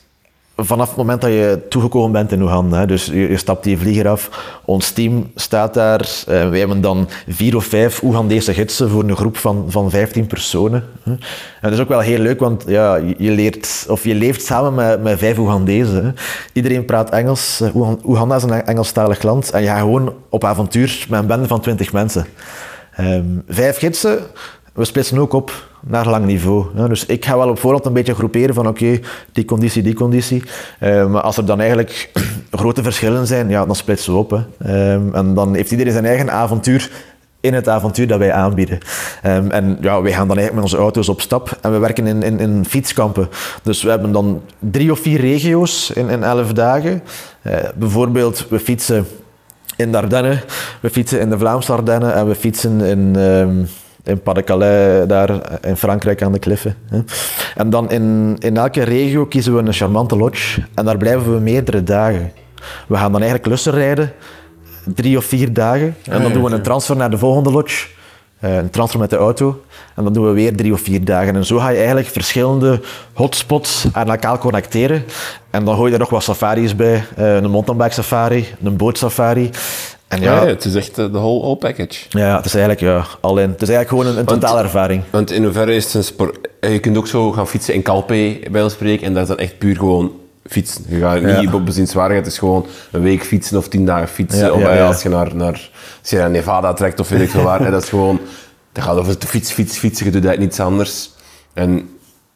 [0.58, 2.86] vanaf het moment dat je toegekomen bent in Oeganda.
[2.86, 4.30] Dus je, stapt die vlieger af,
[4.66, 6.00] ons team staat daar.
[6.28, 10.28] Eh, wij hebben dan vier of vijf Oegandese gidsen voor een groep van, van 15
[10.28, 10.84] personen.
[11.04, 11.12] hè.
[11.12, 11.20] En
[11.62, 15.04] dat is ook wel heel leuk, want ja, je, leert, of je leeft samen met,
[15.04, 16.16] met vijf Oegandezen.
[16.54, 17.62] Iedereen praat Engels.
[17.62, 19.52] Eh, Oegan- Oeganda is een Engelstalig land.
[19.52, 22.26] En je gaat gewoon op avontuur met een bende van 20 mensen.
[22.96, 24.20] Ehm, vijf gidsen,
[24.74, 26.88] we splitsen ook op naar lang niveau.
[26.88, 29.00] Dus ik ga wel op voorhand een beetje groeperen van oké,
[29.32, 30.44] die conditie, die conditie.
[30.80, 32.12] Eh, maar als er dan eigenlijk
[32.52, 34.30] grote verschillen zijn, ja, dan splitsen we op.
[34.30, 34.40] Hè.
[34.58, 36.92] Ehm, en dan heeft iedereen zijn eigen avontuur
[37.40, 38.78] in het avontuur dat wij aanbieden.
[39.22, 42.08] Ehm, en ja, wij gaan dan eigenlijk met onze auto's op stap en we werken
[42.08, 43.30] in, in, in fietskampen.
[43.64, 47.04] Dus we hebben dan drie of vier regio's in, in elf dagen.
[47.42, 49.08] Eh, bijvoorbeeld, we fietsen
[49.76, 50.40] in de
[50.82, 53.64] we fietsen in de Vlaamse Ardennen en we fietsen in, ehm
[54.08, 55.30] in Pas-de-Calais, daar
[55.62, 56.76] in Frankrijk aan de kliffen.
[56.90, 57.00] hè.
[57.56, 61.40] En dan in, in elke regio kiezen we een charmante lodge en daar blijven we
[61.40, 62.32] meerdere dagen.
[62.88, 64.12] We gaan dan eigenlijk lussen rijden,
[64.96, 67.88] drie of vier dagen, en dan doen we een transfer naar de volgende lodge.
[68.40, 69.62] eh, een transfer met de auto.
[69.96, 71.36] En dan doen we weer drie of vier dagen.
[71.36, 72.82] En zo ga je eigenlijk verschillende
[73.14, 75.04] hotspots aan elkaar connecteren.
[75.50, 77.04] En dan gooi je er nog wat safaris bij.
[77.20, 79.50] Uh, een mountainbike safari, een bootsafari.
[80.08, 82.06] En ja, ja, het is echt de whole, whole package.
[82.10, 83.50] Ja, het is eigenlijk ja, al in.
[83.50, 85.04] Het is eigenlijk gewoon een, een totale ervaring.
[85.10, 86.38] Want in hoeverre is het een sport...
[86.62, 89.38] Je kunt ook zo gaan fietsen in Calpe, bij ons spreken, en dat is dan
[89.38, 90.12] echt puur gewoon
[90.46, 90.84] fietsen.
[90.88, 94.54] Je gaat niet op bezienswaardigheid, het is gewoon een week fietsen of tien dagen fietsen.
[94.54, 95.70] of als je naar, naar,
[96.12, 98.20] naar Nevada trekt of weet ik veel waar, dat is gewoon...
[98.72, 101.12] Dat gaat over fiets, fiets, fietsen, je doet dat niets anders.
[101.54, 101.72] En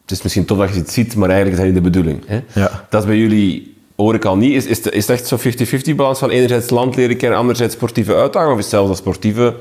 [0.01, 2.23] het is misschien tof dat je het ziet, maar eigenlijk is dat niet de bedoeling.
[2.27, 2.39] Hè?
[2.61, 2.85] Ja.
[2.89, 3.70] Dat is bij jullie
[4.01, 4.53] hoor ik al niet.
[4.53, 5.39] Is, is, het, is het echt zo'n
[5.91, 8.53] 50-50 balans van enerzijds land leren kennen, anderzijds sportieve uitdaging?
[8.53, 9.55] Of is zelfs dat sportieve...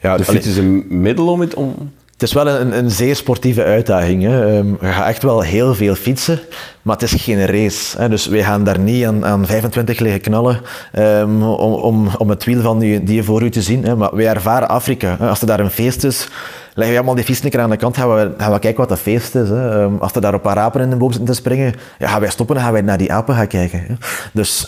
[0.00, 1.54] Ja, de fiets is een middel om het...
[1.54, 1.92] Om...
[2.16, 4.22] Het is wel een, een zeer sportieve uitdaging.
[4.22, 4.58] Hè.
[4.58, 6.40] Um, je gaat echt wel heel veel fietsen,
[6.82, 7.98] maar het is geen race.
[7.98, 8.08] Hè.
[8.08, 10.60] Dus wij gaan daar niet aan, aan 25 liggen knallen
[10.98, 13.84] um, om, om, om het wiel van die, die voor u te zien.
[13.84, 13.96] Hè.
[13.96, 15.16] Maar wij ervaren Afrika.
[15.18, 15.28] Hè.
[15.28, 16.28] Als er daar een feest is,
[16.74, 18.98] leggen we allemaal die fietsnikker aan de kant, gaan we, gaan we kijken wat dat
[18.98, 19.48] feest is.
[19.48, 19.82] Hè.
[19.82, 22.20] Um, als er daar een paar apen in de boom zitten te springen, ja, gaan
[22.20, 23.98] wij stoppen en gaan wij naar die apen gaan kijken.
[24.32, 24.66] Dus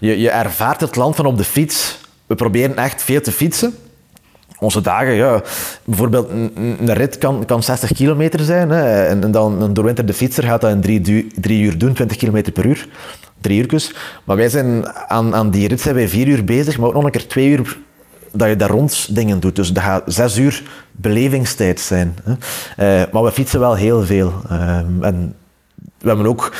[0.00, 1.98] je, je ervaart het land van op de fiets.
[2.26, 3.74] We proberen echt veel te fietsen
[4.60, 5.42] onze dagen, ja,
[5.84, 8.70] bijvoorbeeld een, rit kan, kan 60 kilometer zijn.
[8.70, 12.52] Hè, en, dan een doorwinterde fietser gaat dat in drie, drie uur doen, 20 kilometer
[12.52, 12.88] per uur.
[13.40, 13.94] Drie uurtjes.
[14.24, 17.04] Maar wij zijn aan, aan die rit zijn wij vier uur bezig, maar ook nog
[17.04, 17.78] een keer twee uur
[18.32, 19.56] dat je daar rond dingen doet.
[19.56, 22.16] Dus dat gaat zes uur belevingstijd zijn.
[22.24, 22.32] Hè.
[23.02, 24.32] Uh, maar we fietsen wel heel veel.
[24.50, 25.34] Uh, en
[25.98, 26.52] we hebben ook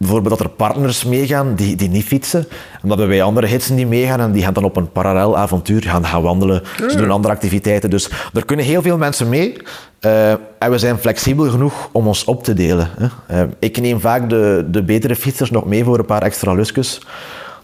[0.00, 2.46] bijvoorbeeld dat er partners meegaan die, die niet fietsen.
[2.82, 5.82] Omdat we bij andere hitsen die meegaan en die gaan dan op een parallel avontuur
[5.82, 6.62] gaan, gaan wandelen.
[6.88, 7.90] Ze doen andere activiteiten.
[7.90, 9.56] Dus er kunnen heel veel mensen mee.
[10.00, 12.90] Uh, en we zijn flexibel genoeg om ons op te delen.
[12.98, 13.42] Hè.
[13.42, 17.00] Uh, ik neem vaak de, de betere fietsers nog mee voor een paar extra lusjes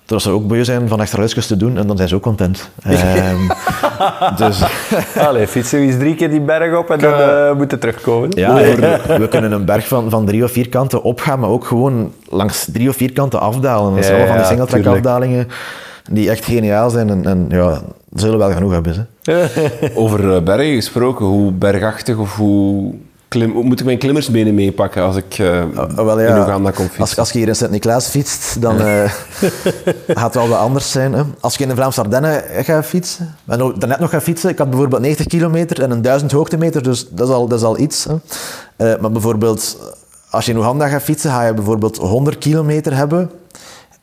[0.07, 2.23] dat ze ook beu zijn van extra lesjes te doen en dan zijn ze ook
[2.23, 2.71] content.
[2.87, 3.51] um,
[4.47, 4.62] dus...
[5.27, 8.31] Allee, fietsen we eens drie keer die berg op en dan uh, moeten terugkomen.
[8.35, 8.55] Ja,
[9.19, 12.66] we kunnen een berg van, van drie of vier kanten opgaan, maar ook gewoon langs
[12.73, 13.95] drie of vier kanten afdalen.
[13.95, 15.49] Dat zijn ja, van die singletrack afdalingen
[16.11, 17.81] die echt geniaal zijn en, en ja,
[18.12, 19.09] zullen wel genoeg hebben.
[19.23, 19.45] Hè.
[19.95, 22.95] Over eh, bergen gesproken, hoe bergachtig of hoe
[23.29, 27.01] Klim, moet ik mijn klimmersbenen meepakken als ik uh, wel, ja, in Oeganda kom fietsen?
[27.01, 29.03] Als, als je hier in Sint-Niklaas fietst, dan uh,
[30.07, 31.12] gaat het wel wat anders zijn.
[31.12, 31.23] Hè?
[31.41, 34.71] Als je in de Vlaamse Ardennen gaat fietsen, en daarnet nog gaat fietsen, ik had
[34.71, 38.05] bijvoorbeeld 90 kilometer en een 1000 hoogtemeter, dus dat is al, dat is al iets.
[38.05, 38.15] Hè?
[38.15, 39.79] Uh, maar bijvoorbeeld,
[40.31, 43.31] als je in Oeganda gaat fietsen, ga je bijvoorbeeld 100 kilometer hebben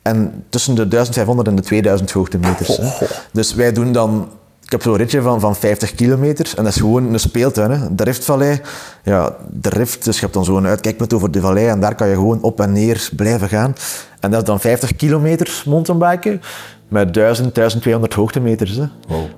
[0.02, 2.76] en tussen de 1500 en de 2000 hoogtemeters.
[2.76, 3.06] Hè?
[3.32, 4.28] Dus wij doen dan
[4.64, 7.70] ik heb zo'n ritje van, van 50 kilometer en dat is gewoon een speeltuin.
[7.70, 7.94] Hè.
[7.94, 8.60] De Riftvallei,
[9.02, 12.08] ja, de Rift, dus je hebt dan zo'n uitkijkpunt over de vallei en daar kan
[12.08, 13.74] je gewoon op en neer blijven gaan.
[14.20, 16.40] En dat is dan 50 kilometer mountainbiken
[16.88, 18.76] met 1000, 1200 hoogtemeters.
[18.76, 18.84] Hè.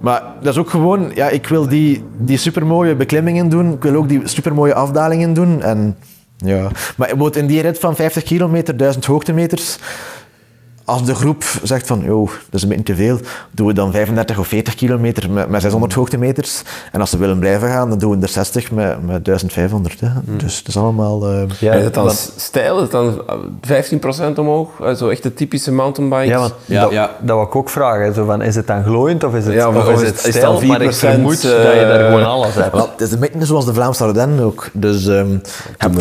[0.01, 3.95] Maar dat is ook gewoon, ja, ik wil die, die supermooie beklimmingen doen, ik wil
[3.95, 5.63] ook die supermooie afdalingen doen.
[5.63, 5.97] En,
[6.37, 6.69] ja.
[6.97, 9.79] Maar in die rit van 50 kilometer, 1000 hoogtemeters,
[10.87, 13.19] als de groep zegt van, joh, dat is een beetje te veel,
[13.51, 16.63] doen we dan 35 of 40 kilometer met, met 600 hoogtemeters.
[16.93, 20.01] En als ze willen blijven gaan, dan doen we er 60 met, met 1500.
[20.01, 20.09] Hè.
[20.09, 20.39] Hmm.
[20.39, 21.33] Dus het is allemaal...
[21.33, 22.77] Uh, ja, is het dan stijl?
[22.77, 23.23] Is het dan
[24.35, 24.71] 15% omhoog?
[24.97, 26.27] Zo echt de typische mountainbike?
[26.27, 27.11] Ja, ja, dat, ja.
[27.21, 28.15] dat wil ik ook vragen.
[28.15, 30.61] Zo van, is het dan glooiend of is het, ja, of, is het stijl?
[30.61, 32.77] Is maar ik vermoed uh, dat je daar gewoon alles hebt.
[32.77, 34.69] Het is een beetje zoals de Vlaamse Ardennen ook.
[34.73, 35.43] Dus um,
[35.79, 35.93] heb,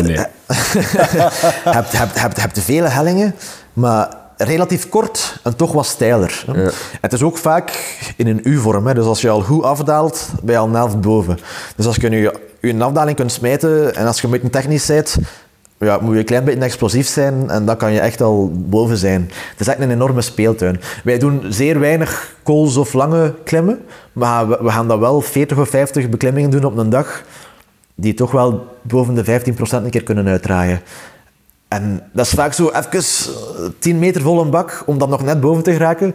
[1.64, 3.34] hebt, hebt, hebt, hebt vele hellingen,
[3.72, 6.44] maar relatief kort en toch wat steiler.
[6.54, 6.70] Ja.
[7.00, 8.94] Het is ook vaak in een U-vorm.
[8.94, 11.38] Dus als je al goed afdaalt, ben je al een helft boven.
[11.76, 15.16] Dus als je nu je afdaling kunt smijten en als je een beetje technisch bent,
[15.78, 18.96] ja, moet je een klein beetje explosief zijn en dan kan je echt al boven
[18.96, 19.30] zijn.
[19.50, 20.80] Het is echt een enorme speeltuin.
[21.04, 25.68] Wij doen zeer weinig kools of lange klimmen, maar we gaan dat wel 40 of
[25.68, 27.22] 50 beklimmingen doen op een dag
[27.94, 30.80] die toch wel boven de 15% een keer kunnen uitdraaien.
[31.68, 35.40] En dat is vaak zo even 10 meter vol een bak om dan nog net
[35.40, 36.14] boven te geraken.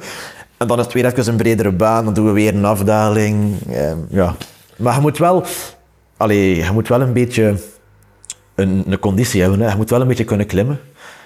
[0.57, 3.53] En dan is het weer even een bredere baan, dan doen we weer een afdaling.
[3.69, 4.35] Ehm, ja.
[4.77, 5.43] Maar je moet wel,
[6.17, 7.55] allee, je moet wel een beetje
[8.55, 9.59] een, een conditie hebben.
[9.59, 9.69] Hè.
[9.69, 10.79] Je moet wel een beetje kunnen klimmen.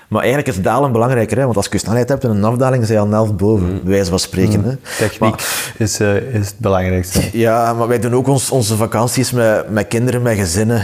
[0.08, 1.44] Maar eigenlijk is dalen belangrijker, hè?
[1.44, 3.80] want als je snelheid hebt in een afdaling, zijn je al een helft boven, mm.
[3.84, 4.60] wijze van spreken.
[4.60, 4.66] Mm.
[4.66, 4.76] Hè?
[4.98, 5.36] Techniek
[5.78, 7.22] is, uh, is het belangrijkste.
[7.32, 10.84] Ja, maar wij doen ook ons, onze vakanties met, met kinderen, met gezinnen.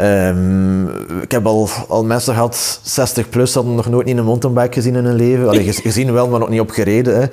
[0.00, 0.88] Um,
[1.22, 4.96] ik heb al, al mensen gehad, 60 plus, hadden nog nooit niet een mountainbike gezien
[4.96, 5.48] in hun leven.
[5.48, 7.14] Allee, gezien wel, maar nog niet op gereden.
[7.14, 7.26] Hè.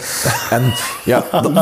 [0.55, 0.73] En
[1.05, 1.53] ja, dan,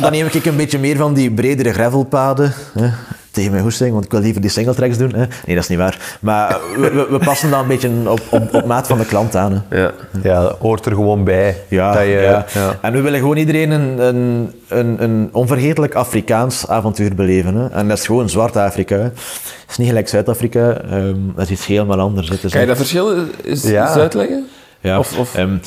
[0.00, 2.52] dan neem ik een beetje meer van die bredere gravelpaden.
[2.72, 2.88] Hè.
[3.36, 5.10] Tegen mijn hoesting, want ik wil liever die single tracks doen.
[5.10, 5.26] Hè.
[5.46, 6.16] Nee, dat is niet waar.
[6.20, 9.64] Maar we, we, passen dan een beetje op, op, op maat van de klant aan.
[9.68, 9.80] Hè.
[9.80, 9.92] Ja.
[10.22, 11.56] ja, dat hoort er gewoon bij.
[11.68, 12.46] Ja, dat je, ja.
[12.54, 12.78] ja.
[12.82, 17.54] En we willen gewoon iedereen een, een, een, een onvergetelijk Afrikaans avontuur beleven.
[17.54, 17.68] Hè.
[17.68, 18.96] En dat is gewoon Zwart-Afrika.
[18.96, 22.28] Het is niet gelijk Zuid-Afrika, um, dat is iets helemaal anders.
[22.28, 24.46] Het is kan je dat verschil eens, uitleggen?
[24.80, 25.38] Ja, of, of...
[25.38, 25.60] Um,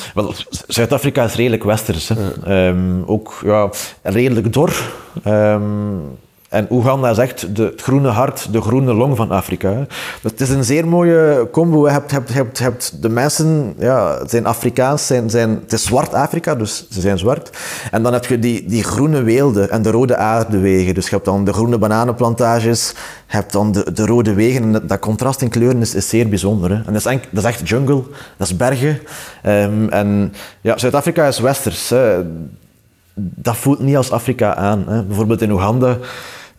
[0.66, 2.08] Zuid-Afrika is redelijk westers.
[2.08, 2.66] Hè.
[2.68, 3.70] Um, ook ja,
[4.02, 4.72] redelijk dor.
[5.26, 6.00] Um,
[6.50, 9.86] en Oeganda is echt de, het groene hart, de groene long van Afrika.
[10.22, 11.86] Het is een zeer mooie combo.
[11.86, 16.14] Je hebt, hebt, hebt, hebt de mensen, ja, zijn Afrikaans, zijn, zijn, het is zwart
[16.14, 17.50] Afrika, dus ze zijn zwart.
[17.90, 20.94] En dan heb je die, die groene weelden en de rode aardewegen.
[20.94, 22.88] Dus je hebt dan de groene bananenplantages,
[23.26, 24.62] je hebt dan de, de rode wegen.
[24.62, 26.70] En dat, contrast in kleuren is, zeer bijzonder.
[26.70, 26.76] Hè.
[26.76, 28.02] En dat is, dat is echt jungle,
[28.36, 28.98] dat is bergen.
[29.46, 31.88] Um, en ja, Zuid-Afrika is westers.
[31.88, 32.18] Hè.
[33.14, 34.84] Dat voelt niet als Afrika aan.
[34.86, 35.02] Hè.
[35.02, 35.96] Bijvoorbeeld in Oeganda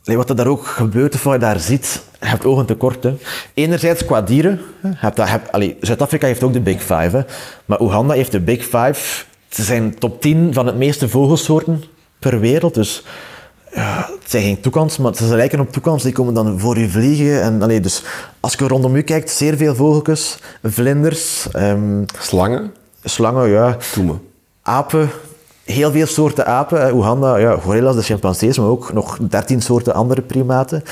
[0.03, 3.03] wat er daar ook gebeurt, of wat je daar ziet, je hebt ogen tekort.
[3.03, 3.17] Hè.
[3.53, 4.61] Enerzijds qua dieren.
[5.79, 7.09] Zuid-Afrika heeft ook de Big Five.
[7.11, 7.21] Hè.
[7.65, 9.23] Maar Oeganda heeft de Big Five.
[9.49, 11.83] Ze zijn top 10 van het meeste vogelsoorten
[12.19, 12.73] per wereld.
[12.73, 13.03] Dus
[13.73, 16.03] ja, het zijn geen toekans, maar ze lijken op toekans.
[16.03, 17.41] Die komen dan voor je vliegen.
[17.41, 18.03] En, allee, dus
[18.39, 21.47] als je rondom je kijkt, zeer veel vogeltjes, vlinders.
[21.55, 22.73] Um, slangen?
[23.03, 23.77] Slangen, ja.
[23.93, 24.21] Toemen.
[24.61, 25.09] Apen,
[25.71, 26.93] heel veel soorten apen.
[26.93, 30.83] Oeganda, ja, gorillas, de chimpansees, maar ook nog dertien soorten andere primaten.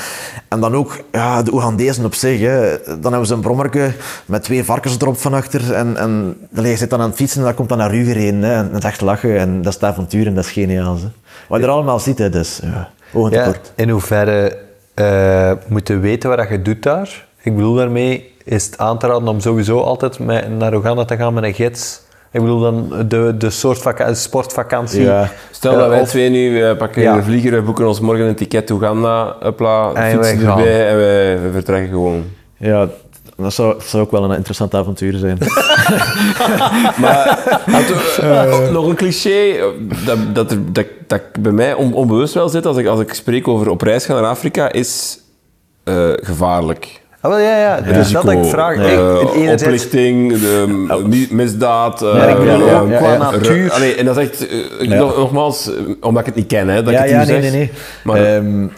[0.48, 2.40] En dan ook ja, de Oegandezen op zich.
[2.40, 2.78] Hè.
[2.86, 3.92] Dan hebben ze een brommerke
[4.26, 5.74] met twee varkens erop van achter.
[5.74, 8.42] En, en je zit dan aan het fietsen en dan komt dan naar u gereden.
[8.42, 8.54] Hè.
[8.54, 9.38] En dat is echt lachen.
[9.38, 10.96] En dat is het avontuur en dat is geniaal.
[10.96, 11.08] Hè.
[11.48, 12.90] Wat je er allemaal ziet, hè, dus ja,
[13.30, 14.58] ja, In hoeverre
[14.96, 17.28] uh, moet je weten wat je doet daar?
[17.42, 21.16] Ik bedoel daarmee, is het aan te raden om sowieso altijd met, naar Oeganda te
[21.16, 25.02] gaan met een gids ik bedoel dan de, de soort sportvakantie.
[25.02, 25.32] Ja.
[25.52, 27.16] Stel dat wij twee nu uh, pakken ja.
[27.16, 31.52] de vlieger, we boeken ons morgen een ticket to Uganda, upla, fietsen erbij en wij,
[31.52, 32.24] vertrekken gewoon.
[32.58, 32.88] Ja,
[33.36, 35.38] dat zou, zou, ook wel een interessant avontuur zijn.
[37.02, 37.40] maar
[38.22, 39.56] uh, nog een cliché
[40.06, 43.70] dat, dat, dat, dat bij mij onbewust wel zit als ik, als ik spreek over
[43.70, 45.20] op reis gaan naar Afrika, is
[45.86, 46.99] uh, gevaarlijk.
[47.22, 47.82] Ah, wel, ja, ja.
[47.82, 48.76] Dus dat ik vraag.
[48.76, 51.32] Uh, oplichting, de, oh.
[51.32, 53.72] misdaad, uh, ja, qua natuur.
[53.72, 54.52] Allee, en dat is echt,
[54.82, 57.52] uh, nogmaals, omdat ik het niet ken, hè, dat ja, ik het ja, nee, nee,
[57.52, 57.72] nee.
[58.04, 58.72] Maar, um,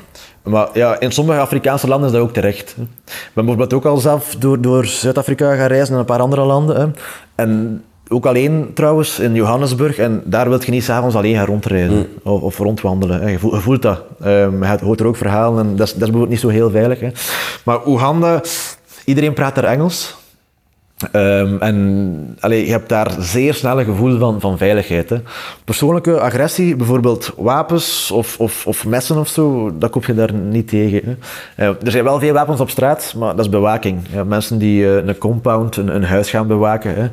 [0.43, 2.75] maar ja, in sommige Afrikaanse landen is dat ook terecht.
[2.77, 6.41] Ik ben bijvoorbeeld ook al zelf door, door Zuid-Afrika gaan reizen en een paar andere
[6.41, 6.75] landen.
[6.75, 6.87] Hè.
[7.35, 9.97] En ook alleen trouwens in Johannesburg.
[9.97, 12.31] En daar wil je niet s'avonds alleen gaan rondrijden mm.
[12.31, 13.31] of, of, rondwandelen.
[13.31, 14.03] Je voelt, je voelt dat.
[14.25, 16.69] Um, je hoort er ook verhalen en dat is, dat is bijvoorbeeld niet zo heel
[16.69, 16.99] veilig.
[16.99, 17.09] Hè.
[17.65, 18.41] Maar Oeganda,
[19.05, 20.19] iedereen praat daar Engels.
[21.11, 25.09] Um, en allee, je hebt daar zeer snel een gevoel van, van veiligheid.
[25.09, 25.17] Hè.
[25.63, 30.67] Persoonlijke agressie, bijvoorbeeld wapens of, of, of, messen of zo, dat koop je daar niet
[30.67, 31.17] tegen.
[31.55, 31.69] Hè.
[31.69, 33.99] Uh, er zijn wel veel wapens op straat, maar dat is bewaking.
[34.11, 36.95] Ja, mensen die uh, een compound, een, een, huis gaan bewaken.
[36.95, 37.09] Hè.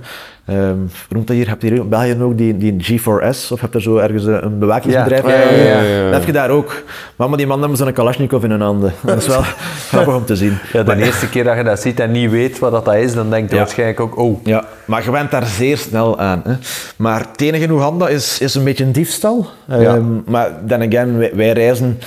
[0.50, 1.48] Um, noemt dat hier?
[1.48, 3.52] Heb je hier in België ook die, die G4S?
[3.52, 5.26] Of heb je zo ergens een bewakingsbedrijf?
[5.26, 5.32] Ja.
[5.32, 6.82] Ja, ja, dat heb je daar ook.
[7.16, 8.92] Maar, maar die man hebben zo'n Kalashnikov in hun handen.
[9.04, 9.42] Dat is wel
[9.90, 10.58] grappig om te zien.
[10.72, 13.30] Ja, de eerste keer dat je dat ziet en niet weet wat dat is, dan
[13.30, 14.44] denk je waarschijnlijk ook, oh.
[14.44, 16.42] Ja, maar je bent daar zeer snel aan.
[16.44, 16.54] Hè.
[16.96, 19.46] Maar het enige in Oeganda is, is een beetje een diefstal.
[19.70, 22.00] Um, maar dan again, wij, wij reizen...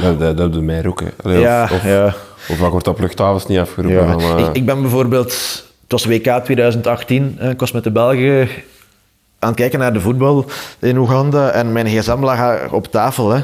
[0.00, 1.02] Dat, dat, dat doet mij ook.
[1.24, 2.14] ja, of, ja.
[2.48, 4.18] Of wat wordt op luchthavens niet afgeroepen?
[4.18, 4.36] Ja.
[4.36, 5.62] ik, ik ben bijvoorbeeld
[5.94, 7.38] was WK 2018.
[7.40, 8.48] Ik was met de Belgen
[9.38, 10.44] aan het kijken naar de voetbal
[10.78, 13.30] in Oeganda en mijn gsm lag op tafel.
[13.30, 13.40] Hè.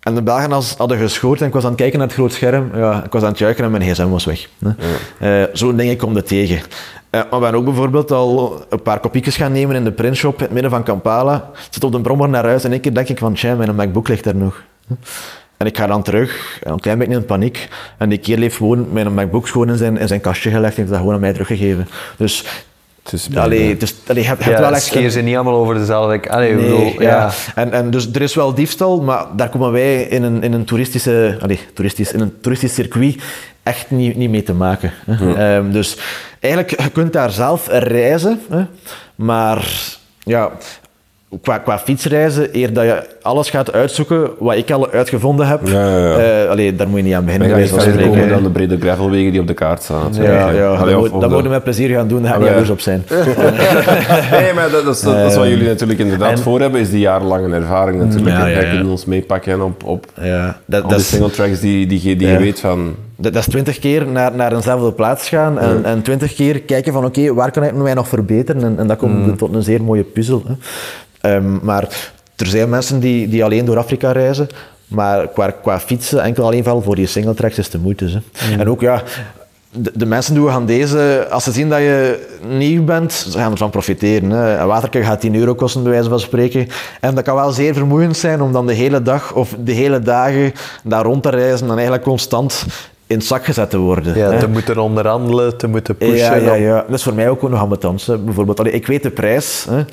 [0.00, 2.70] En de Belgen hadden geschoten en ik was aan het kijken naar het groot scherm.
[2.74, 4.48] Ja, ik was aan het juichen en mijn gsm was weg.
[4.58, 5.42] Hè.
[5.42, 6.56] Uh, Zo'n ding kom je tegen.
[6.56, 6.62] Uh,
[7.10, 10.44] maar we zijn ook bijvoorbeeld al een paar kopiekjes gaan nemen in de printshop in
[10.44, 11.34] het midden van Kampala.
[11.54, 13.74] Ik zit op de brommer naar huis en één keer denk ik van, tja, mijn
[13.74, 14.62] MacBook ligt er nog.
[15.60, 17.68] En ik ga dan terug, een klein beetje in paniek.
[17.98, 20.78] En die keer heeft gewoon mijn MacBook gewoon in zijn, in zijn kastje gelegd en
[20.78, 21.88] heeft dat gewoon aan mij teruggegeven.
[22.16, 22.44] Dus
[23.02, 25.12] het allee, dus, allee, je hebt, ja, wel echt...
[25.12, 26.30] ze niet allemaal over dezelfde...
[26.30, 27.30] Allee, nee, bedoel, ja.
[27.54, 30.64] En, en dus er is wel diefstal, maar daar komen wij in een, in een,
[30.64, 33.22] toeristische, allee, toeristisch, in een toeristisch circuit
[33.62, 34.92] echt niet, niet mee te maken.
[35.06, 35.56] Hè.
[35.56, 35.96] Um, dus
[36.40, 38.64] eigenlijk, je kunt daar zelf reizen, hè,
[39.14, 39.68] maar
[40.18, 40.50] ja,
[41.42, 45.90] qua, qua fietsreizen, eer dat je alles gaat uitzoeken wat ik al uitgevonden heb, ja,
[45.90, 46.42] ja, ja.
[46.44, 47.50] Uh, allee, daar moet je niet aan beginnen.
[47.50, 50.12] Maar je komen dan de brede gravelwegen die op de kaart staan.
[50.12, 52.50] Ja, ja, allee, dat, dat moeten we met plezier gaan doen, daar ga ik niet
[52.50, 53.04] jaloers op zijn.
[54.30, 56.90] nee, maar dat, dat, is, dat, is wat jullie natuurlijk inderdaad en, voor hebben, is
[56.90, 58.36] die jarenlange ervaring natuurlijk.
[58.36, 62.16] Ja, ja, kunnen ons meepakken op, op ja, dat, dat de single tracks die, die,
[62.16, 62.94] die je weet van...
[63.16, 66.92] Dat, dat is twintig keer naar, naar eenzelfde plaats gaan en, en twintig keer kijken
[66.92, 68.62] van oké, okay, waar kan ik mij nog verbeteren?
[68.62, 69.36] En, en dat komt mm.
[69.36, 70.42] tot een zeer mooie puzzel.
[70.46, 70.54] Hè.
[71.22, 74.48] Um, maar er zijn mensen die, die alleen door Afrika reizen.
[74.86, 78.04] Maar qua, qua fietsen, enkel alleen wel voor die singletracks is de moeite.
[78.32, 78.58] Hè.
[78.58, 79.02] En ook ja,
[79.72, 83.38] de, de, mensen die we gaan deze, als ze zien dat je nieuw bent, ze
[83.38, 84.30] gaan ervan profiteren.
[84.30, 84.58] Hè.
[84.58, 86.68] Een waterke gaat 10 euro kosten, bij wijze van spreken.
[87.00, 90.00] En dat kan wel zeer vermoeiend zijn om dan de hele dag of de hele
[90.00, 90.52] dagen
[90.84, 92.66] daar rond te reizen en eigenlijk constant
[93.06, 94.16] in het zak gezet te worden.
[94.16, 94.38] Ja, hè.
[94.38, 96.16] te moeten onderhandelen, te moeten pushen.
[96.16, 96.84] Ja, ja, ja.
[96.88, 98.06] Dat is voor mij ook nog ambetant.
[98.24, 99.66] Bijvoorbeeld, allee, ik weet de prijs.
[99.70, 99.84] Hè.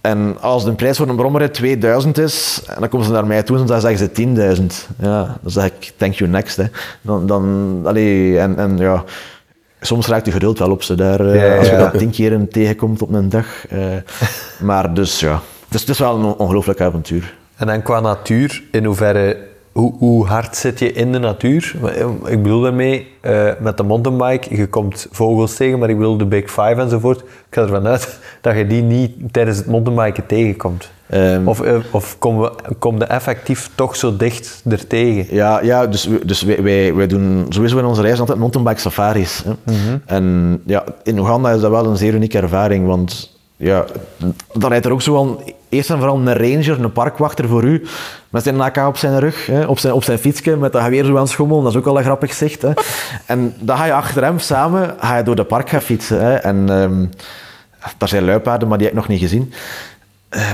[0.00, 3.42] En als de prijs voor een brommerrit 2000 is, en dan komen ze naar mij
[3.42, 4.96] toe en dan zeggen ze 10.000.
[4.98, 6.56] Ja, dan zeg ik, thank you next.
[6.56, 6.64] Hè.
[7.00, 9.04] Dan, dan, allee, en, en ja,
[9.80, 12.48] soms raakt je geduld wel op ze daar, eh, Ja, als je dat tien keer
[12.48, 13.66] tegenkomt op een dag.
[13.68, 13.80] eh.
[14.68, 15.32] maar dus ja,
[15.64, 17.34] het is, het is wel een ongelooflijk avontuur.
[17.56, 19.36] En dan qua natuur, in hoeverre,
[19.72, 21.74] hoe, hoe hard zit je in de natuur?
[22.24, 26.26] Ik bedoel daarmee, eh, met de mountainbike, je komt vogels tegen, maar ik bedoel de
[26.26, 27.20] Big Five enzovoort.
[27.20, 30.90] Ik ga ervan uit dat je die niet tijdens het mountainbiken tegenkomt.
[31.06, 35.34] Ehm, Of, eh, of kom, we, effectief toch zo dicht ertegen?
[35.34, 39.44] Ja, ja dus, dus wij, wij, wij doen sowieso in onze reis altijd mountainbike safaris.
[39.44, 39.52] Hè.
[40.06, 43.84] En ja, in Oeganda is dat wel een zeer unieke ervaring, want ja,
[44.52, 47.86] dan rijdt er ook zo al eerst en vooral een ranger, een parkwachter voor u,
[48.28, 51.04] met zijn AK op zijn rug, hè, op, zijn, op zijn fietsje, met dat geweer
[51.04, 51.62] zo aan het schommelen.
[51.62, 52.62] Dat is ook wel een grappig zicht.
[52.62, 52.72] Hè.
[53.26, 56.24] En dan ga je achter hem samen ga je door de park gaan fietsen.
[56.24, 56.34] Hè.
[56.34, 57.06] En ehm,
[57.98, 59.52] daar zijn luipaarden, maar die heb ik nog niet gezien.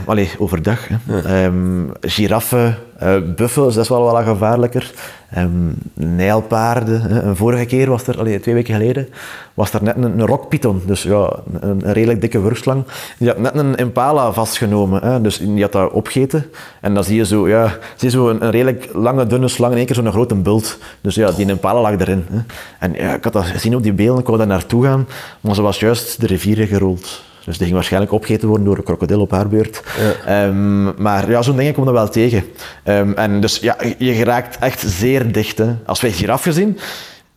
[0.04, 0.88] Allee, overdag.
[0.88, 1.22] Hè.
[1.22, 4.92] Ehm, giraffen, eh, buffels, dat is wel wat gevaarlijker.
[5.30, 5.50] Ehm,
[5.94, 7.00] nijlpaarden.
[7.00, 7.22] hè.
[7.22, 9.08] Een vorige keer was er, allee, twee weken geleden,
[9.54, 10.82] was er net een, een rockpython.
[10.86, 12.84] Dus ja, een, een redelijk dikke wurgslang.
[13.18, 15.02] Die had net een impala vastgenomen.
[15.02, 15.20] Hè.
[15.20, 16.46] Dus die had dat opgeten.
[16.80, 19.72] En dan zie je zo, ja, zie je zo een, een redelijk lange, dunne slang
[19.72, 20.78] in één keer zo'n grote bult.
[21.00, 22.24] Dus ja, die impala lag erin.
[22.30, 22.38] Hè.
[22.78, 25.06] En ja, ik had dat gezien op die beelden, ik wou daar naartoe gaan,
[25.40, 27.24] maar ze was juist de rivier ingerold.
[27.46, 29.82] Dus die ging waarschijnlijk opgegeten worden door een krokodil op haar beurt.
[30.26, 32.44] Ehm, maar ja, zo'n dingen komen er wel tegen.
[32.82, 35.58] Ehm, en dus ja, je geraakt echt zeer dicht.
[35.58, 35.74] Hè.
[35.86, 36.78] Als wij giraffen zien,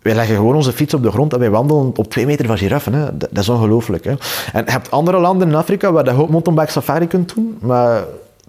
[0.02, 2.58] wij leggen gewoon onze fiets op de grond en wij wandelen op twee meter van
[2.58, 2.94] giraffen.
[2.94, 3.18] Hè.
[3.18, 4.06] Dat, dat is ongelooflijk.
[4.06, 4.18] En
[4.54, 8.04] je hebt andere landen in Afrika waar je ook mountainbike safari kunt doen, maar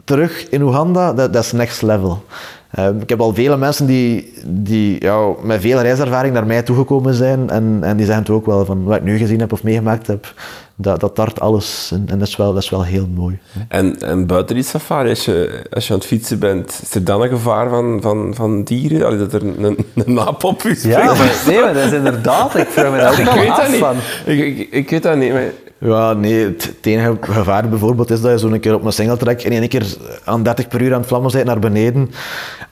[0.04, 2.24] terug in Oeganda, dat, dat is next level.
[2.70, 7.14] Ehm, ik heb al vele mensen die, die ja, met veel reiservaring naar mij toegekomen
[7.14, 9.62] zijn en, en die zeggen het ook wel van wat ik nu gezien heb of
[9.62, 10.34] meegemaakt heb,
[10.80, 13.38] dat, dat tart alles en, en dat, is wel, dat is wel heel mooi.
[13.68, 17.04] En, en buiten die safari, als je, als je aan het fietsen bent, is er
[17.04, 19.06] dan een gevaar van, van, van dieren?
[19.06, 19.62] Allee, dat er een,
[19.94, 20.98] een naap op je springt?
[20.98, 23.48] Ja, maar, nee, maar dat is inderdaad, ik vraag me daar ook ik wel weet
[23.50, 23.78] af dat niet.
[23.78, 23.96] van.
[24.26, 25.32] Ik, ik, ik weet dat niet.
[25.32, 25.44] Maar...
[25.82, 28.92] Ja, nee, het, het enige gevaar bijvoorbeeld is dat je zo een keer op een
[28.92, 29.86] singletrack in één keer
[30.24, 32.10] aan 30 per uur aan het vlammen bent naar beneden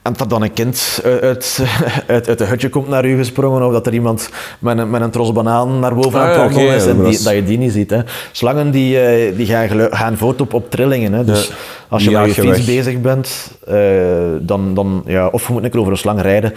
[0.01, 1.59] en dat dan een kind uit, uit,
[2.07, 5.01] uit, uit de hutje komt naar u gesprongen of dat er iemand met een, met
[5.01, 7.13] een tros banaan naar boven aan het Ah, ja, wandelen oké, is en die, dat
[7.13, 7.89] is- dat je die niet ziet.
[7.89, 7.98] Hè.
[8.31, 11.13] Slangen die, eh, die gaan, gaan voort op, op trillingen.
[11.13, 11.23] Hè.
[11.25, 11.53] Dus Ja.
[11.89, 12.65] als je met je fiets weg.
[12.65, 13.75] bezig bent, eh,
[14.39, 16.53] dan, dan, ja, of je moet een keer over een slang rijden.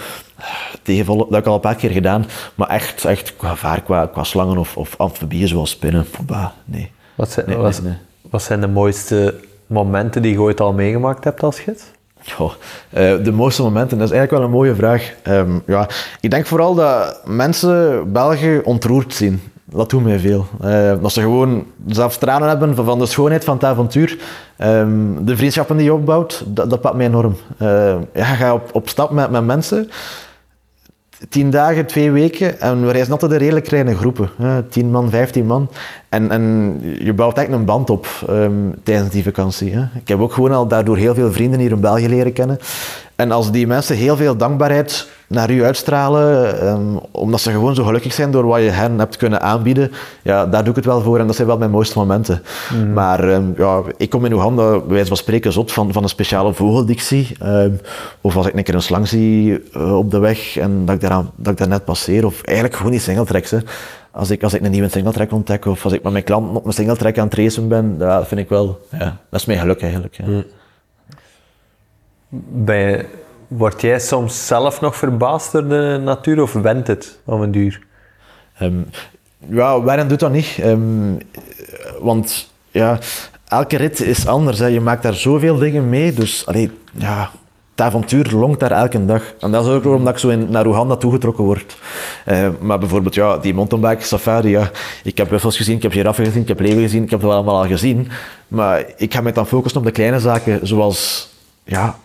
[0.82, 2.26] Tegenvallen, dat heb ik al een paar keer gedaan.
[2.54, 6.90] Maar echt, echt qua gevaar, qua, qua slangen of, of amfibieën zoals spinnen, bah, nee.
[7.14, 7.98] Wat zijn, Nee, wat, nee, nee.
[8.30, 9.34] wat zijn de mooiste
[9.66, 11.82] momenten die je ooit al meegemaakt hebt als gids?
[12.30, 12.52] Goh,
[12.90, 15.12] eh, de mooiste momenten, dat is eigenlijk wel een mooie vraag.
[15.22, 15.88] Ehm, ja,
[16.20, 19.42] ik denk vooral dat mensen België ontroerd zien.
[19.74, 20.46] Dat doet mij veel.
[20.60, 24.18] Eh, dat ze gewoon zelf tranen hebben van, de schoonheid van het avontuur.
[24.56, 27.36] Ehm, de vriendschappen die je opbouwt, dat, dat pakt mij enorm.
[27.58, 29.90] Eh, ja, gaat op, op stap met, met mensen.
[31.28, 32.60] Tien dagen, twee weken.
[32.60, 34.30] En we reizen altijd in redelijk kleine groepen.
[34.68, 35.68] Tien man, vijftien man.
[36.12, 39.74] En, en je bouwt echt een band op ehm, tijdens die vakantie.
[39.74, 39.80] Hè.
[39.80, 42.58] Ik heb ook gewoon al daardoor heel veel vrienden hier in België leren kennen.
[43.16, 47.84] En als die mensen heel veel dankbaarheid naar u uitstralen, ehm, omdat ze gewoon zo
[47.84, 51.00] gelukkig zijn door wat je hen hebt kunnen aanbieden, ja, daar doe ik het wel
[51.00, 52.42] voor en dat zijn wel mijn mooiste momenten.
[52.94, 56.08] Maar ehm, ja, ik kom in Oeganda, bij wijze van spreken, zot van, van een
[56.08, 57.36] speciale vogel die ik zie.
[57.40, 57.72] Ehm,
[58.20, 61.00] of als ik een keer een slang zie eh, op de weg en dat ik,
[61.00, 62.26] daar dat ik daar net passeer.
[62.26, 63.54] Of eigenlijk gewoon die singletracks.
[64.12, 66.62] Als ik, als ik een nieuwe singletrack ontdek of als ik met mijn klanten op
[66.62, 69.82] mijn singletrack aan het racen ben, dat vind ik wel, ja, dat is mijn geluk
[69.82, 70.16] eigenlijk.
[70.16, 70.42] Ja.
[72.48, 73.06] Ben je,
[73.48, 77.86] word jij soms zelf nog verbaasd door de natuur of went het om een duur?
[78.58, 78.80] Ehm,
[79.48, 80.58] ja, waarom doet dat niet?
[80.60, 81.14] Ehm,
[82.00, 82.98] want ja,
[83.48, 84.58] elke rit is anders.
[84.58, 84.66] Hè.
[84.66, 86.12] Je maakt daar zoveel dingen mee.
[86.12, 87.30] Dus allee, ja,
[87.82, 89.22] avontuur longt daar elke dag.
[89.40, 91.76] En dat is ook waarom dat ik zo in, naar Oeganda toegetrokken word.
[92.24, 94.48] Eh, maar bijvoorbeeld ja, die mountainbike safari.
[94.48, 94.70] Ja,
[95.04, 97.02] ik heb buffels gezien, ik heb giraffen gezien, ik heb leeuwen gezien.
[97.02, 98.08] Ik heb wel allemaal al gezien.
[98.48, 100.66] Maar ik ga me dan focussen op de kleine zaken.
[100.66, 101.28] Zoals
[101.64, 101.96] ja,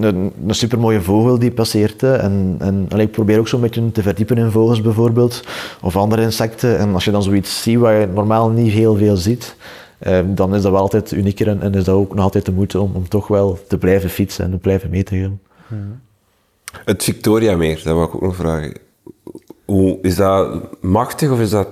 [0.00, 2.02] een, een supermooie vogel die passeert.
[2.02, 5.42] En, en allee, ik probeer ook zo'n beetje te verdiepen in vogels bijvoorbeeld.
[5.82, 6.78] Of andere insecten.
[6.78, 9.56] En als je dan zoiets ziet wat je normaal niet heel veel ziet,
[9.98, 12.52] eh, dan is dat wel altijd unieker en, en is dat ook nog altijd de
[12.52, 15.40] moeite om, om toch wel te blijven fietsen en te blijven mee te gaan.
[16.84, 18.72] Het Victoriameer, dat wou ik ook nog vragen.
[19.64, 21.68] Hoe, is dat machtig of is dat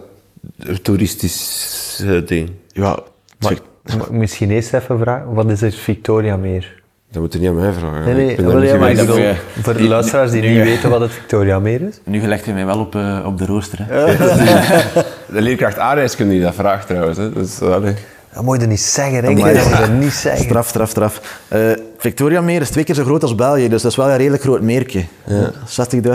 [0.59, 2.51] een toeristisch ding?
[2.73, 2.99] Ja,
[3.39, 3.59] Maar,
[3.99, 6.83] maar misschien eerst even vragen, wat is het Victoria Meer?
[7.11, 8.17] Dat moet je niet aan mij vragen.
[8.17, 9.07] Nee, Ik maar ik geweest.
[9.07, 12.01] bedoel, voor de luisteraars die die- niet weten wat het Victoria Meer is.
[12.05, 13.79] nu gelegd je mij wel op, eh, op de rooster.
[13.89, 14.05] Hè.
[15.35, 17.19] De leerkracht aardrijkskunde die dat vraagt trouwens.
[17.19, 17.33] Hè.
[17.33, 17.95] Dus, allee.
[18.35, 19.21] Dat moet je niet zeggen, hè?
[19.23, 20.45] Dat moet je niet zeggen.
[20.45, 21.21] Straf, straf, straf.
[21.49, 21.61] Eh
[21.99, 24.43] Victoria Meer is twee keer zo groot als België, dus dat is wel een redelijk
[24.43, 25.05] groot meertje.
[25.27, 25.51] Ja.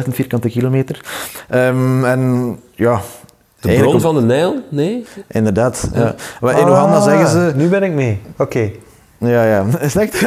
[0.03, 1.05] 60.000 vierkante kilometer.
[1.49, 3.01] Ehm, en ja...
[3.59, 4.55] De eigenlijk bron van de Nijl?
[4.69, 5.05] Nee?
[5.27, 5.89] Inderdaad.
[5.93, 6.15] Ja.
[6.41, 7.47] Maar in Oeganda zeggen ze...
[7.51, 8.21] Ah, Nu ben ik mee.
[8.37, 8.71] Oké.
[9.19, 9.65] Ja, ja.
[9.81, 10.21] Is het echt?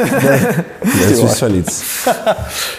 [0.79, 2.05] Dat is dus van iets.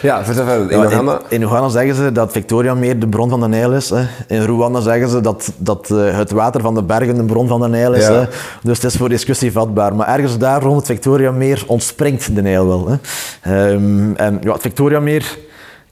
[0.02, 0.68] Ja, vertel.
[0.68, 1.20] In Oeganda?
[1.28, 3.90] in, in Oeganda zeggen ze dat Victoria meer de bron van de Nijl is.
[3.90, 4.04] Hè.
[4.26, 7.60] In Rwanda zeggen ze dat, dat eh, het water van de bergen de bron van
[7.60, 8.06] de Nijl is.
[8.06, 8.12] Ja.
[8.12, 8.24] Hè.
[8.62, 9.94] Dus het is voor discussie vatbaar.
[9.94, 12.88] Maar ergens daar rond het Victoria meer ontspringt de Nijl wel.
[12.88, 12.96] Hè.
[13.40, 15.38] Ehm, en ja, het Victoria meer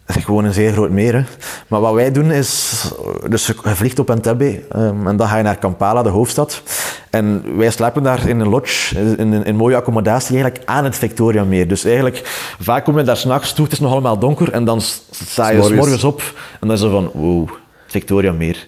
[0.07, 1.14] is gewoon een zeer groot meer.
[1.14, 1.23] Hè.
[1.68, 2.85] Maar wat wij doen is,
[3.29, 6.62] dus je vliegt op Entebbe ehm, en dan ga je naar Kampala, de hoofdstad.
[7.13, 10.97] En wij slapen daar in een lodge, in een, in mooie accommodatie, eigenlijk aan het
[10.97, 11.69] Victoria meer.
[11.69, 12.21] Dus eigenlijk,
[12.61, 15.55] vaak kom je daar s'nachts toe, het is nog allemaal donker en dan sta je
[15.55, 15.79] S'morgens.
[15.79, 16.23] morgens op
[16.61, 17.49] en dan is het van, wow,
[17.87, 18.65] Victoria meer.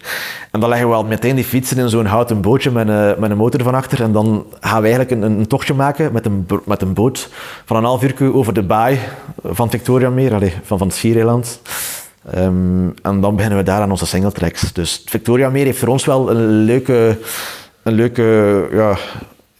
[0.50, 3.30] En dan leggen we al meteen die fietsen in zo'n houten bootje met een, met
[3.30, 4.02] een motor van achter.
[4.02, 7.28] En dan gaan we eigenlijk een, een tochtje maken met een, met een boot
[7.64, 8.98] van een half uur over de baai
[9.42, 11.60] van Victoria meer, van, van het Schiereiland.
[12.30, 14.72] Ehm, en dan beginnen we daar aan onze singletracks.
[14.72, 17.18] Dus het Victoria meer heeft voor ons wel een leuke,
[17.84, 18.96] een leuke ja,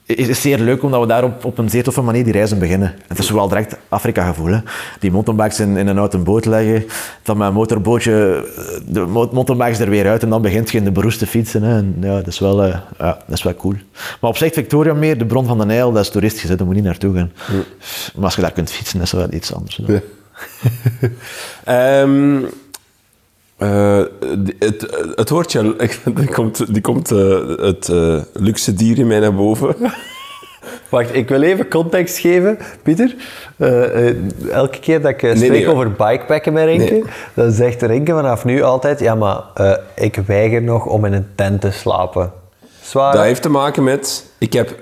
[0.07, 2.59] is is zeer leuk omdat we daar op, op een zeer toffe manier die reizen
[2.59, 2.95] beginnen.
[3.09, 4.53] Het is wel direct Afrika-gevoel.
[4.53, 4.59] hè.
[5.01, 6.85] Die mountainbikes in, in een houten boot leggen,
[7.23, 8.45] dan met een motorbootje
[8.87, 11.63] de mo- mountainbikes er weer uit en dan begint je in de beroes te fietsen.
[11.63, 11.77] Hè.
[11.77, 13.75] En, ja, dat, is wel, eh, ja, dat is wel cool.
[14.21, 16.57] Maar op zich, Victoria meer, de bron van de Nijl, dat is toeristisch, hè.
[16.57, 17.33] daar moet je niet naartoe gaan.
[18.15, 19.81] Maar als je daar kunt fietsen, is dat wel iets anders.
[23.65, 24.03] eh,
[24.59, 25.77] het, het woordje,
[26.15, 29.77] die komt, die komt eh, het eh, luxe dier in mij naar boven.
[30.89, 33.15] Wacht, ik wil even context geven, Pieter.
[34.51, 37.05] Elke keer dat ik spreek nee, over bikepacken met Renke, Nee.
[37.35, 39.43] dan zegt Renke vanaf nu altijd, ja, maar
[39.95, 42.33] ik weiger nog om in een tent te slapen.
[42.81, 43.13] Zwaar.
[43.13, 44.75] Dat heeft te maken met, ik heb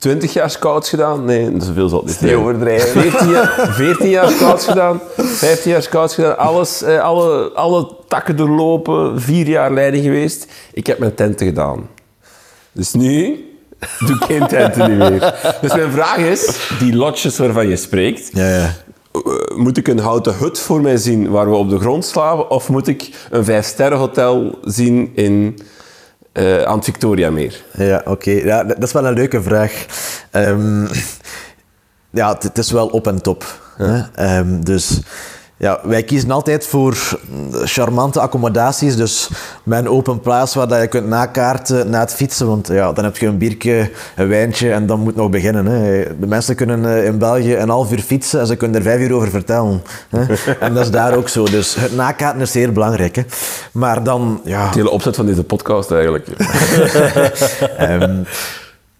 [0.00, 1.24] 20 jaar scouts gedaan.
[1.24, 2.36] Nee, zoveel zal het niet zijn.
[2.36, 3.00] overdrijven.
[3.02, 8.36] 14 jaar, 14 jaar scouts gedaan, 15 jaar scouts gedaan, alles, eh, alle, alle takken
[8.36, 10.46] doorlopen, vier jaar leiding geweest.
[10.72, 11.88] Ik heb mijn tenten gedaan.
[12.72, 13.44] Dus nu
[13.98, 15.34] doe ik geen tenten niet meer.
[15.60, 18.74] Dus mijn vraag is, die lodges waarvan je spreekt, Ja, ja.
[19.12, 19.20] eh,
[19.56, 22.68] moet ik een houten hut voor mij zien waar we op de grond slapen, of
[22.68, 25.58] moet ik een vijfsterrenhotel zien in,
[26.32, 27.64] eh, aan het Victoriameer?
[27.72, 28.30] Ja, oké.
[28.30, 29.86] Ja, dat is wel een leuke vraag.
[30.30, 30.86] Ehm,
[32.20, 33.44] ja, het, het is wel op en top.
[33.76, 34.00] Hè?
[34.14, 35.00] Ehm, dus
[35.60, 37.18] ja, wij kiezen altijd voor
[37.64, 38.96] charmante accommodaties.
[38.96, 39.30] Dus
[39.64, 42.46] een open plaats waar dat je kunt nakaarten na het fietsen.
[42.46, 45.66] Want ja, dan heb je een biertje, een wijntje en dan moet nog beginnen.
[45.66, 46.02] Hè?
[46.20, 49.00] De mensen kunnen eh, in België een half uur fietsen en ze kunnen er vijf
[49.00, 49.82] uur over vertellen.
[50.08, 50.24] Hè?
[50.60, 51.44] En dat is daar ook zo.
[51.44, 53.16] Dus het nakaarten is zeer belangrijk.
[53.16, 53.22] Hè?
[53.72, 54.66] Maar dan, ja...
[54.66, 56.26] Het hele opzet van deze podcast eigenlijk.
[57.76, 58.22] Ehm,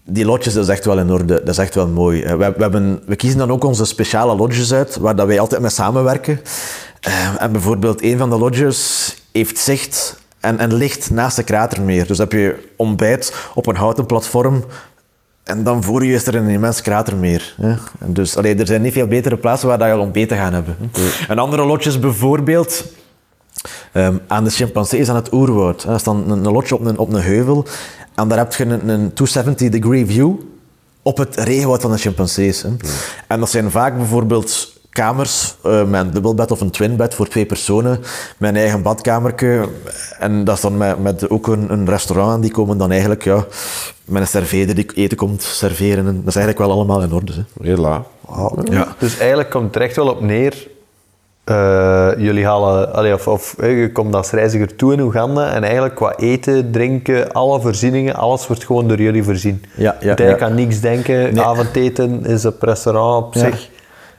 [0.05, 1.35] die lodges, dat is echt wel in orde.
[1.39, 2.21] Dat is echt wel mooi.
[2.21, 5.39] Eh, We, we, hebben, we kiezen dan ook onze speciale lodges uit, waar dat wij
[5.39, 6.41] altijd mee samenwerken.
[6.99, 12.07] Ehm, en bijvoorbeeld, een van de lodges heeft zicht en, en licht naast de kratermeer.
[12.07, 14.65] Dus heb je ontbijt op een houten platform.
[15.43, 17.53] En dan voor je is er een immens kratermeer.
[17.61, 17.75] Hè?
[17.99, 20.77] En dus, allee, er zijn niet veel betere plaatsen waar dat je ontbeten gaan hebben.
[21.27, 22.85] Een andere lodges bijvoorbeeld...
[23.91, 25.83] Ehm, aan de chimpansees aan het oerwoud.
[25.83, 27.65] Er staat een, een lodge op een, op een heuvel
[28.15, 30.33] en daar heb je een, een 270-degree view
[31.01, 32.61] op het regenwoud van de chimpansees.
[32.61, 32.69] Hè.
[33.27, 37.45] En dat zijn vaak bijvoorbeeld kamers eh, met een dubbelbed of een twinbed voor twee
[37.45, 37.99] personen,
[38.37, 39.67] met een eigen badkamertje.
[40.19, 43.23] En dat is dan met, met ook een, een restaurant en die komen dan eigenlijk
[43.23, 43.45] ja,
[44.05, 46.07] met een serveerder die eten komt serveren.
[46.07, 47.33] En dat is eigenlijk wel allemaal in orde.
[47.33, 47.67] Hè.
[47.69, 48.03] Hela.
[48.63, 48.95] Ja.
[48.99, 50.67] Dus eigenlijk komt het er echt wel op neer.
[51.51, 55.95] Eh, jullie halen, allee, of, of je komt als reiziger toe in Oeganda en eigenlijk
[55.95, 59.63] qua eten, drinken, alle voorzieningen, alles wordt gewoon door jullie voorzien.
[59.75, 60.39] Ja, ja, Je ja.
[60.39, 61.33] aan niks denken.
[61.33, 61.41] Nee.
[61.43, 63.39] Avondeten is op restaurant op Ja.
[63.39, 63.69] zich.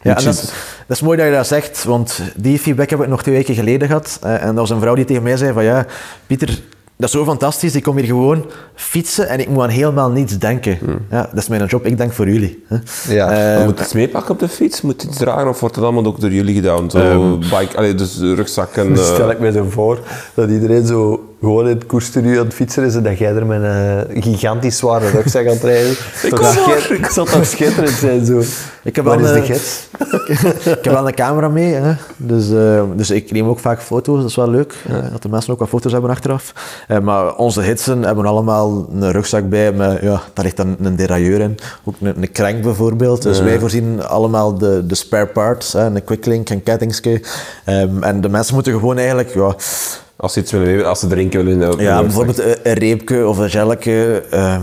[0.02, 0.40] Ja, en dat, is,
[0.86, 3.54] dat is mooi dat je dat zegt, want die feedback heb ik nog twee weken
[3.54, 4.18] geleden gehad.
[4.22, 5.86] Eh, En dat was een vrouw die tegen mij zei van ja,
[6.26, 6.60] Pieter,
[7.02, 8.44] dat is zo fantastisch, ik kom hier gewoon
[8.74, 10.78] fietsen en ik moet aan helemaal niets denken.
[11.10, 12.64] Ja, dat is mijn job, ik denk voor jullie.
[13.08, 13.30] Ja.
[13.30, 14.80] Eh, Je moet iets meepakken op de fiets?
[14.80, 16.90] Moet je iets dragen of wordt het allemaal ook door jullie gedaan?
[16.90, 18.94] Zo bike, allee, dus rugzak en...
[18.94, 19.98] Dus eh, stel ik me zo voor
[20.34, 23.46] dat iedereen zo gewoon in het koerstudio aan het fietsen is en dat jij er
[23.46, 25.90] met een gigantisch zware rugzak aan het rijden.
[26.98, 28.42] Ik zal toch schitterend zijn zo.
[28.82, 29.88] Ik heb Waar wel is de gids?
[30.78, 31.92] ik heb wel een camera mee, hè.
[32.16, 34.74] Dus, eh, dus ik neem ook vaak foto's, dat is wel leuk.
[34.88, 36.52] eh, dat de mensen ook wat foto's hebben achteraf.
[36.88, 40.96] Eh, maar onze hitsen hebben allemaal een rugzak bij met, ja, daar ligt dan een
[40.96, 41.58] derailleur in.
[41.84, 43.22] Ook een, een crank bijvoorbeeld.
[43.22, 47.22] Dus wij voorzien allemaal de, de spare parts, hè, een quicklink, een kettingske.
[47.64, 49.54] Ehm, en de mensen moeten gewoon eigenlijk, ja,
[50.22, 51.78] Als ze iets willen weten, als ze drinken willen.
[51.78, 54.62] ja, bijvoorbeeld een, een reepje of een gelletje, ehm,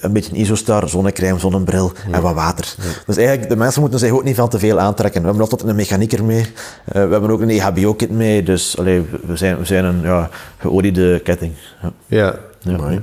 [0.00, 2.74] een beetje een isostar, zonnecrème, zonnebril en wat water.
[3.06, 5.20] Dus eigenlijk, de mensen moeten zich ook niet van te veel aantrekken.
[5.20, 9.02] We hebben altijd een mechanieker mee, Eh, we hebben ook een EHBO-kit mee, dus allee,
[9.26, 11.52] we, zijn, we zijn een ja, geoliede ketting.
[11.82, 11.92] Ja.
[12.06, 12.34] Ja.
[12.58, 13.00] Ja, ja.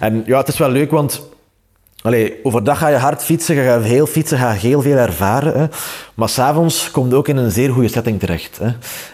[0.00, 1.22] En ja, het is wel leuk, want
[2.02, 5.52] allee, overdag ga je hard fietsen, je gaat heel fietsen, ga je heel veel ervaren.
[5.60, 5.66] Hè.
[6.14, 8.60] Maar s'avonds komt je ook in een zeer goede setting terecht.
[8.62, 8.68] Hè.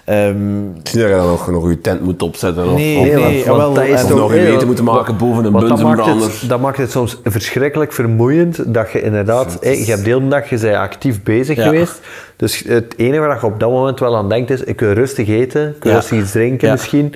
[0.05, 2.67] Ehm, Ik zie dat je dan nog, nog je tent moet opzetten.
[2.67, 4.51] Of, Nee, of, nee, want- jawel, want dat is en- of toch- nog je nee,
[4.51, 6.27] weten moeten maken boven een dat bunzenbrander.
[6.29, 10.49] het, dat maakt het soms verschrikkelijk vermoeiend dat je inderdaad, je hebt de hele dag,
[10.51, 11.63] je bent actief bezig Ja.
[11.65, 12.01] geweest.
[12.37, 15.29] Dus het enige waar je op dat moment wel aan denkt is, ik wil rustig
[15.29, 15.99] eten, ik wil Ja.
[15.99, 16.73] rustig iets drinken Ja.
[16.75, 17.15] misschien,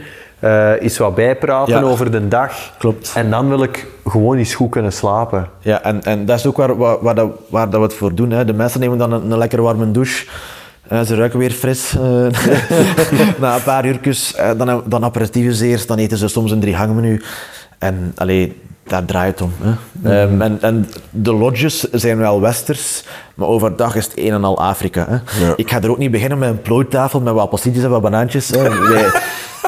[0.82, 1.82] iets wat bijpraten Ja.
[1.82, 2.52] over de dag.
[2.78, 3.12] Klopt.
[3.14, 5.48] En dan wil ik gewoon eens goed kunnen slapen.
[5.60, 8.14] Ja, en, en dat is ook waar, waar, waar, dat, waar dat we het voor
[8.14, 8.30] doen.
[8.30, 8.44] Hè.
[8.44, 10.26] De mensen nemen dan een, een lekker warme douche.
[10.88, 11.96] Eh, ze ruiken weer fris.
[11.96, 12.02] eh,
[13.40, 14.36] na een paar uurtjes.
[14.56, 15.04] Dan, dan
[15.60, 15.88] eerst.
[15.88, 17.22] Dan eten ze soms een drie hangmenu.
[17.78, 18.60] En allee,
[18.92, 19.52] daar draait het om.
[19.60, 20.22] Hè.
[20.22, 23.04] Ehm, en, en de lodges zijn wel westers.
[23.34, 25.06] Maar overdag is het een en al Afrika.
[25.08, 25.44] Hè.
[25.46, 25.52] Ja.
[25.56, 28.48] Ik ga er ook niet beginnen met een plooitafel met wat pastietjes en wat banaantjes.
[28.48, 28.88] Hè.
[28.88, 29.10] Wij,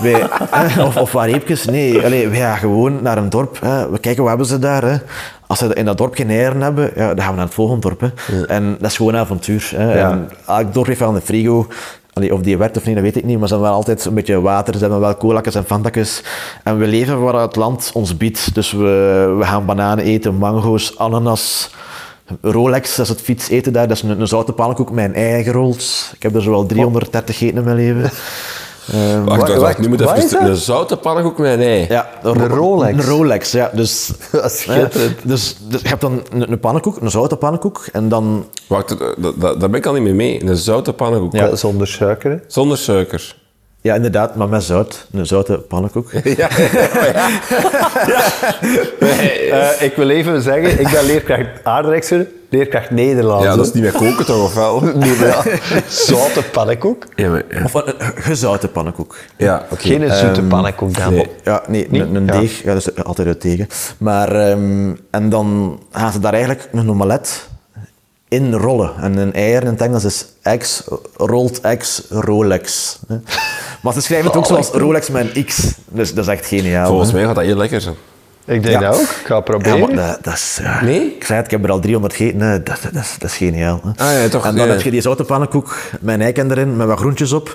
[0.02, 1.64] wij, hè, of, of wat reepjes.
[1.64, 3.60] Nee, allee, wij gaan gewoon naar een dorp.
[3.60, 3.90] Hè.
[3.90, 4.82] We kijken, wat hebben ze daar?
[4.82, 4.96] Hè.
[5.46, 7.80] Als ze in dat dorp geen eieren hebben, ja, dan gaan we naar het volgende
[7.80, 8.00] dorp.
[8.00, 8.46] Hè.
[8.46, 9.72] En dat is gewoon avontuur.
[9.76, 9.92] Hè.
[9.92, 11.66] En elk dorp heeft wel een frigo.
[12.14, 13.38] Of die werkt of niet, dat weet ik niet.
[13.38, 14.74] Maar ze hebben wel altijd een beetje water.
[14.74, 16.22] Ze hebben wel colakjes en fantakjes.
[16.62, 18.54] En we leven waar het land ons biedt.
[18.54, 21.70] Dus we, we gaan bananen eten, mango's, ananas...
[22.40, 23.88] Rolex, dat is het fiets eten daar.
[23.88, 26.10] Dat is een, een zoute pannenkoek met een ei gerold.
[26.14, 28.10] Ik heb er zowel 330 gegeten in mijn leven.
[28.92, 31.86] Ehm, Wacht, wacht, wacht, nu moet even is een zoute pannenkoek met een ei.
[31.88, 32.92] ja, Een Rolex?
[32.92, 33.70] Een Rolex, ja.
[33.74, 34.92] Dus, Dat is schitterend.
[35.22, 37.86] hè, dus, dus je hebt dan een, een pannenkoek, een zoute pannenkoek.
[37.92, 38.46] En dan...
[38.66, 39.08] Wacht, eh,
[39.40, 40.44] daar ben ik al niet mee mee.
[40.44, 41.32] Een zoute pannenkoek.
[41.32, 41.56] Ja.
[41.56, 42.30] Zonder suiker.
[42.30, 42.36] hè.
[42.46, 43.34] Zonder suiker.
[43.84, 45.06] Ja, inderdaad, maar met zout.
[45.12, 46.10] Een zoute pannenkoek.
[46.36, 46.48] Ja,
[49.50, 53.44] Eh, ik wil even zeggen, ik ben leerkracht aardrijkskunde, leerkracht Nederlands.
[53.44, 54.80] ja, dat is niet meer koken toch, of wel?
[54.94, 55.42] Nee, maar ja,
[55.88, 57.04] zoute pannenkoek.
[57.14, 57.64] Ja, maar, ja.
[57.64, 59.16] Of een, gezouten pannenkoek.
[59.36, 59.82] Ja, oké.
[59.82, 61.14] Geen zoete pannenkoek dan.
[61.14, 61.26] nee.
[61.44, 62.38] Ja, nee, een, een Ja.
[62.40, 62.62] deeg.
[62.62, 63.66] Ja, dat is altijd uit tegen.
[63.98, 67.48] Maar, ehm, en dan gaan ze daar eigenlijk een omelet
[68.34, 68.90] in rollen.
[69.00, 70.26] En een eier in het Engels is
[70.58, 70.84] X,
[71.16, 72.98] rolled X, Rolex.
[73.08, 73.16] hè.
[73.82, 75.72] Maar ze schrijven het ook zoals Rolex met een X.
[75.88, 76.86] Dus dat is echt geniaal.
[76.88, 77.94] Volgens mij gaat dat heel lekker zijn.
[78.46, 78.90] Ik denk Ja.
[78.90, 79.00] dat ook.
[79.00, 79.78] Ik ga het Ja, proberen.
[79.80, 80.58] maar dat, dat is...
[80.62, 80.82] ja.
[80.84, 81.14] Nee?
[81.14, 82.40] Ik zei het, ik heb er al 300 gegeten.
[82.40, 82.62] hè.
[82.62, 83.80] Dat, dat, dat, is, dat is geniaal.
[83.82, 84.04] hè.
[84.04, 86.86] Ah, ja, toch, En dan heb je die zoute pannenkoek met een eiken erin, met
[86.86, 87.48] wat groentjes op.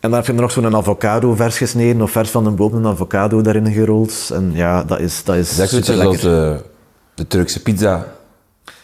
[0.00, 2.74] En dan heb je er nog zo'n avocado vers gesneden of vers van de boom
[2.74, 4.30] een avocado daarin gerold.
[4.32, 6.60] En ja, dat is, dat is Dat super als de,
[7.14, 8.06] de Turkse pizza.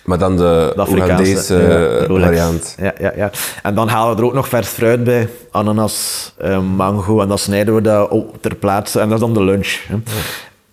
[0.05, 2.75] Maar dan de, De Afrikaanse variant.
[2.81, 3.31] Ja, ja, ja.
[3.63, 5.29] En dan halen we er ook nog vers fruit bij.
[5.51, 7.21] Ananas, eh, mango.
[7.21, 9.01] En dan snijden we dat op ter plaatse.
[9.01, 9.79] En dat is dan de lunch.
[9.89, 9.97] Hè.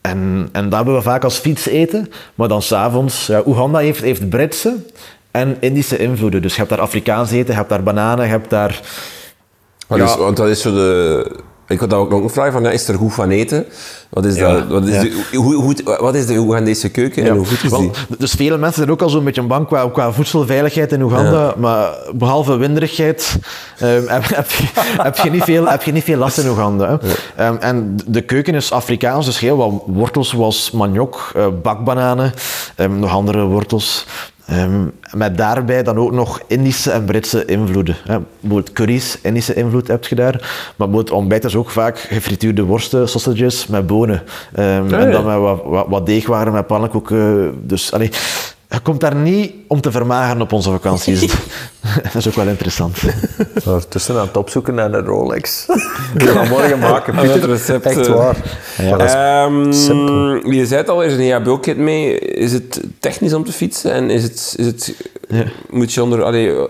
[0.02, 2.12] En, en dat hebben we vaak als fietseten.
[2.36, 3.28] Maar dan s'avonds...
[3.28, 4.76] Ja, Oeganda heeft, heeft Britse
[5.32, 6.42] en Indische invloeden.
[6.42, 8.80] Dus je hebt daar Afrikaans eten, je hebt daar bananen, je hebt daar...
[9.88, 10.06] Wat Ja.
[10.06, 11.32] is, want dat is zo de...
[11.72, 13.66] Ik had daar ook nog een vraag van, ja, is er goed van eten?
[14.10, 15.02] Wat is, Ja, dat, wat is, ja.
[15.02, 17.92] de, hoe, hoe, wat is de Oegandese keuken en hoe goed is Wel, die?
[18.18, 21.54] Dus vele mensen zijn ook al zo'n beetje bang qua, qua voedselveiligheid in Oeganda.
[21.58, 23.38] Maar behalve winderigheid
[23.78, 24.64] ehm, heb, heb, je,
[25.02, 26.88] heb, je niet veel, heb je niet veel last in Oeganda.
[26.90, 27.10] Hè.
[27.44, 32.34] Ehm, en de keuken is Afrikaans, dus heel wat wortels zoals maniok, eh, bakbananen,
[32.76, 34.06] ehm, nog andere wortels.
[34.52, 37.96] Ehm, met daarbij dan ook nog Indische en Britse invloeden.
[38.04, 38.18] Hè.
[38.40, 40.32] Bijvoorbeeld curry's, Indische invloed heb je daar.
[40.32, 44.24] Maar bijvoorbeeld ontbijt is ook vaak gefrituurde worsten, sausages met bonen.
[44.54, 47.54] Ehm, En dan met wat, wat, wat deegwaren, met pannenkoeken.
[47.68, 48.10] Dus allee,
[48.72, 51.20] je komt daar niet om te vermageren op onze vakanties.
[52.04, 52.98] dat is ook wel interessant.
[53.90, 55.66] Tussen aan het opzoeken naar een Rolex.
[56.18, 58.14] ik ga morgen maken, het recept, Echt eh.
[58.14, 58.38] waar.
[58.78, 58.98] Ja,
[59.46, 62.20] Ehm, je zei het al, er is een EHBO-kit mee.
[62.20, 63.92] Is het technisch om te fietsen?
[63.92, 64.96] En is het, is het,
[65.70, 66.24] moet je onder...
[66.24, 66.68] Allee,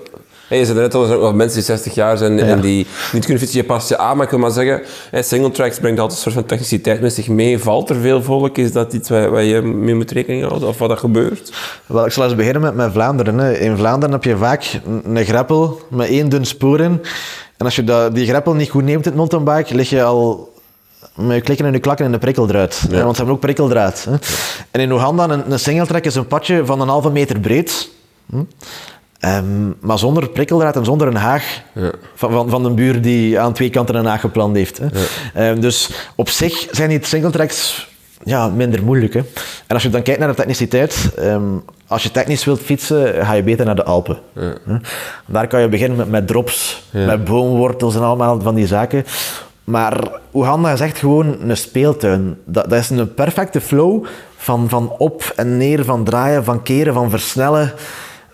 [0.52, 2.62] hey, je zei net al, er zijn ook wel mensen die 60 jaar zijn en
[2.62, 3.60] die niet kunnen fietsen.
[3.60, 4.82] Je past je aan, maar ik wil maar zeggen,
[5.12, 7.60] hey, single tracks brengt altijd een soort van techniciteit met zich mee.
[7.60, 8.58] Valt er veel volk?
[8.58, 10.68] Is dat iets waar, waar je mee moet rekening houden?
[10.68, 11.54] Of wat dat gebeurt?
[11.86, 13.38] Wel, ik zal eens beginnen met, met Vlaanderen.
[13.38, 13.58] Hè.
[13.58, 17.02] In Vlaanderen heb je vaak een, greppel met één dun spoor in.
[17.58, 20.54] En als je dat, die greppel niet goed neemt in het mountainbike, lig je al
[21.16, 22.82] met je klikken en je klakken in de prikkeldraad.
[22.90, 24.06] Want ze hebben ook prikkeldraad.
[24.10, 24.16] Hè.
[24.72, 27.90] En in Oeganda, een, een singletrack is een padje van een halve meter breed.
[28.30, 28.44] Hm?
[29.22, 31.92] Ehm, maar zonder prikkeldraad en zonder een haag ja.
[32.16, 34.78] van, van, van een buur die aan twee kanten een haag gepland heeft.
[34.78, 34.88] Hè.
[35.34, 37.90] Ehm, dus op zich zijn die singletracks
[38.24, 39.14] ja, minder moeilijk.
[39.14, 39.20] Hè.
[39.68, 41.44] En als je dan kijkt naar de techniciteit, ehm,
[41.88, 44.18] als je technisch wilt fietsen, ga je beter naar de Alpen.
[44.34, 44.54] Ja.
[45.26, 49.06] Daar kan je beginnen met, met drops, met boomwortels en allemaal van die zaken.
[49.64, 52.38] Maar Oeganda is echt gewoon een speeltuin.
[52.46, 54.06] Dat, dat is een perfecte flow
[54.38, 57.74] van, van op en neer, van draaien, van keren, van versnellen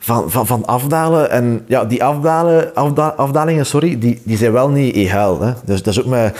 [0.07, 1.31] van, van, van afdalen.
[1.31, 2.75] En ja, die afdalen,
[3.17, 5.41] afdalingen sorry, die, die zijn wel niet egaal.
[5.41, 5.53] Hè.
[5.65, 6.37] Dus dat is ook met,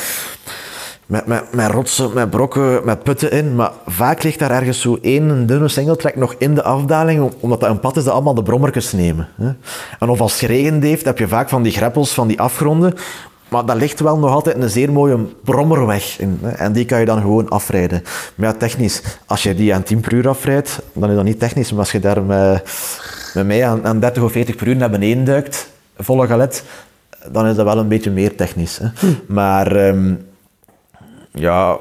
[1.06, 3.56] met, met, rotsen, met brokken, met putten in.
[3.56, 7.70] Maar vaak ligt daar ergens zo één dunne singletrack nog in de afdaling, omdat dat
[7.70, 9.28] een pad is dat allemaal de brommertjes nemen.
[9.36, 9.52] Hè.
[10.00, 12.94] En of als het geregend heeft, heb je vaak van die greppels, van die afgronden.
[13.50, 16.40] Maar dat ligt wel nog altijd een zeer mooie brommerweg in.
[16.42, 16.50] Hè?
[16.50, 18.04] En die kan je dan gewoon afrijden.
[18.36, 21.40] Maar ja, technisch, als je die aan 10 per uur afrijdt, dan is dat niet
[21.40, 21.72] technisch.
[21.72, 22.64] Maar als je daar met,
[23.34, 26.64] met mij aan, aan 30 of 40 per uur naar beneden duikt, volle galet,
[27.32, 28.78] dan is dat wel een beetje meer technisch.
[28.78, 28.88] Hè.
[29.00, 29.34] Hm.
[29.34, 30.14] Maar ehm,
[31.32, 31.78] ja,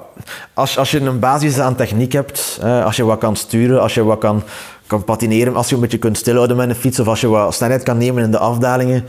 [0.55, 4.05] als, als je een basis aan techniek hebt, als je wat kan sturen, als je
[4.05, 4.42] wat kan,
[4.86, 7.55] kan patineren, als je een beetje kunt stilhouden met een fiets, of als je wat
[7.55, 9.05] snelheid kan nemen in de afdalingen,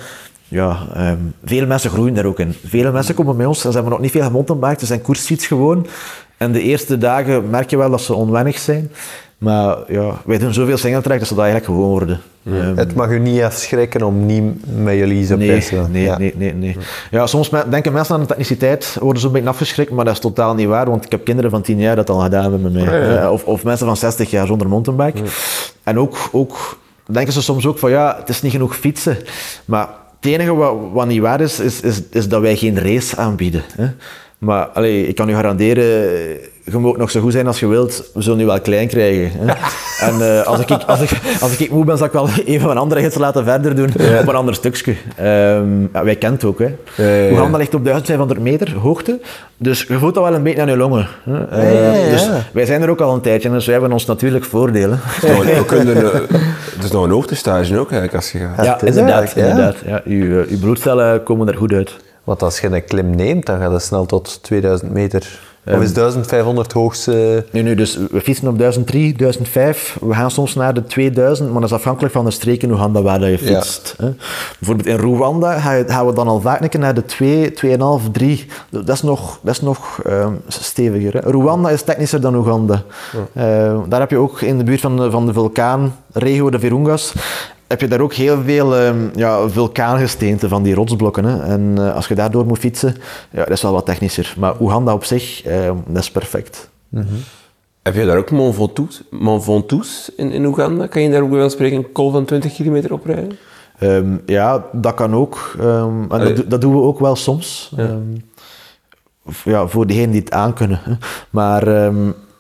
[0.48, 2.56] ja, um, veel mensen groeien daar ook in.
[2.66, 5.48] Vele mensen komen bij ons en ze hebben nog niet veel gemountainbiked, ze zijn koersfiets
[5.48, 5.88] gewoon.
[6.38, 8.92] En de eerste dagen merk je wel dat ze onwennig zijn.
[9.38, 12.20] Maar ja, wij doen zoveel singletrack dat ze dat eigenlijk gewoon worden.
[12.46, 14.44] Ehm, het mag u niet afschrikken om niet
[14.84, 16.18] met jullie nee, te nee, ja.
[16.18, 16.78] nee, nee, nee.
[17.12, 20.56] Ja, soms denken mensen aan de techniciteit, worden zo'n beetje afgeschrikt, maar dat is totaal
[20.56, 23.26] niet waar, want ik heb kinderen van 10 jaar dat al gedaan hebben met mij.
[23.26, 25.22] Oh, of, of mensen van 60 jaar zonder mountainbike.
[25.84, 29.18] En ook, ook denken ze soms ook van ja, het is niet genoeg fietsen.
[29.66, 33.18] Maar het enige wat, wat niet waar is, is, is, is dat wij geen race
[33.18, 33.64] aanbieden.
[33.76, 33.88] Hè.
[34.38, 36.10] Maar allee, ik kan u garanderen,
[36.72, 39.32] je moet nog zo goed zijn als je wilt, we zullen nu wel klein krijgen.
[39.40, 39.54] Hè?
[40.08, 42.78] en uh, als, ik, als, ik, als ik moe ben, zal ik wel een van
[42.78, 43.90] andere gids laten verder doen
[44.20, 44.96] op een ander stukje.
[45.20, 46.60] Um, ja, wij kennen het ook.
[46.60, 46.76] Hè.
[46.96, 49.20] Ja, ja, ligt op 1500 meter hoogte,
[49.58, 51.08] dus je voelt dat wel een beetje aan je longen.
[51.24, 52.06] Hè.
[52.06, 55.00] Uh, dus wij zijn er ook al een tijdje, dus wij hebben ons natuurlijk voordelen.
[55.22, 55.96] we kunnen,
[56.76, 58.66] het is nog een hoogtestage ook eigenlijk als je gaat.
[58.66, 59.36] Ja, inderdaad.
[59.36, 60.02] inderdaad ja.
[60.06, 61.96] Uw, uw bloedcellen komen er goed uit.
[62.24, 65.40] Want als je een klim neemt, dan gaat het snel tot 2000 meter.
[65.72, 67.46] Of is 1500 hoogste?
[67.52, 69.98] Nee, nee, dus we fietsen op 1003, 1005.
[70.02, 73.04] We gaan soms naar de 2000, maar dat is afhankelijk van de streken hoe handen
[73.04, 73.96] waar je fietst.
[73.98, 74.14] Ja.
[74.60, 78.46] Bijvoorbeeld in Rwanda gaan we dan al vaak een keer naar de 2, 2,5, 3.
[78.70, 81.14] Dat is nog, dat is nog um, steviger.
[81.14, 81.20] Hè.
[81.20, 82.84] Rwanda is technischer dan Oeganda.
[83.34, 83.72] Ja.
[83.72, 86.60] Uh, daar heb je ook in de buurt van de, van de vulkaan, regio de
[86.60, 87.14] Virungas,
[87.68, 91.26] heb je daar ook heel veel um, ja, vulkaangesteenten van die rotsblokken.
[91.26, 91.44] Hè.
[91.44, 92.96] En uh, als je daardoor moet fietsen,
[93.32, 94.34] ja, dat is wel wat technischer.
[94.38, 96.70] Maar Oeganda op zich, uh, dat is perfect.
[96.90, 97.18] Mm -hmm.
[97.82, 100.88] Heb je daar ook Mont Ventoux, Mont Ventoux in, in Oeganda?
[100.88, 103.38] Kan je daar ook wel spreken een col van 20 kilometer oprijden?
[103.80, 105.56] Um, ja, dat kan ook.
[105.62, 107.72] Um, en dat, dat, doen we ook wel soms.
[107.76, 107.98] Ja,
[109.44, 111.00] ja voor degenen die het aankunnen.
[111.30, 111.92] Maar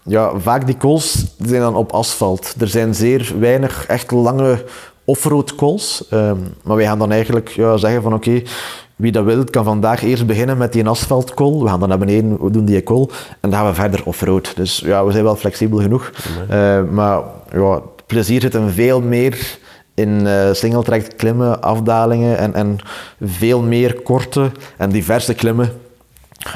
[0.03, 2.55] ja, vaak die cols zijn dan op asfalt.
[2.59, 4.63] Er zijn zeer weinig echt lange
[5.07, 6.03] offroad calls.
[6.11, 8.41] Um, maar wij gaan dan eigenlijk ja, zeggen van oké,
[8.95, 11.59] wie dat wil, kan vandaag eerst beginnen met die asfalt call.
[11.59, 13.07] We gaan dan naar beneden, we doen die call
[13.39, 14.55] en dan gaan we verder offroad.
[14.55, 16.11] Dus ja, we zijn wel flexibel genoeg.
[16.51, 19.57] Uh, maar ja, plezier zit hem veel meer
[19.93, 22.77] in uh, singletrack klimmen, afdalingen en, en
[23.21, 25.71] veel meer korte en diverse klimmen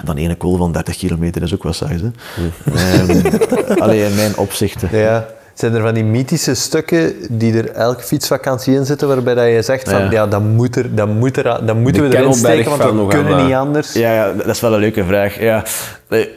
[0.03, 1.95] dan ene call van 30 kilometer is ook wel saai.
[1.95, 3.21] um,
[3.83, 4.97] alleen in mijn opzichten.
[4.97, 5.27] Ja.
[5.61, 9.61] Zijn er van die mythische stukken die er elke fietsvakantie in zitten, waarbij dat je
[9.61, 12.99] zegt van ja, dan, moet er, dan, moet er, dan moeten we erin steken, want
[12.99, 13.93] we kunnen niet anders?
[13.93, 15.39] Ja, ja, dat is wel een leuke vraag.
[15.39, 15.63] Ja.
[16.07, 16.29] We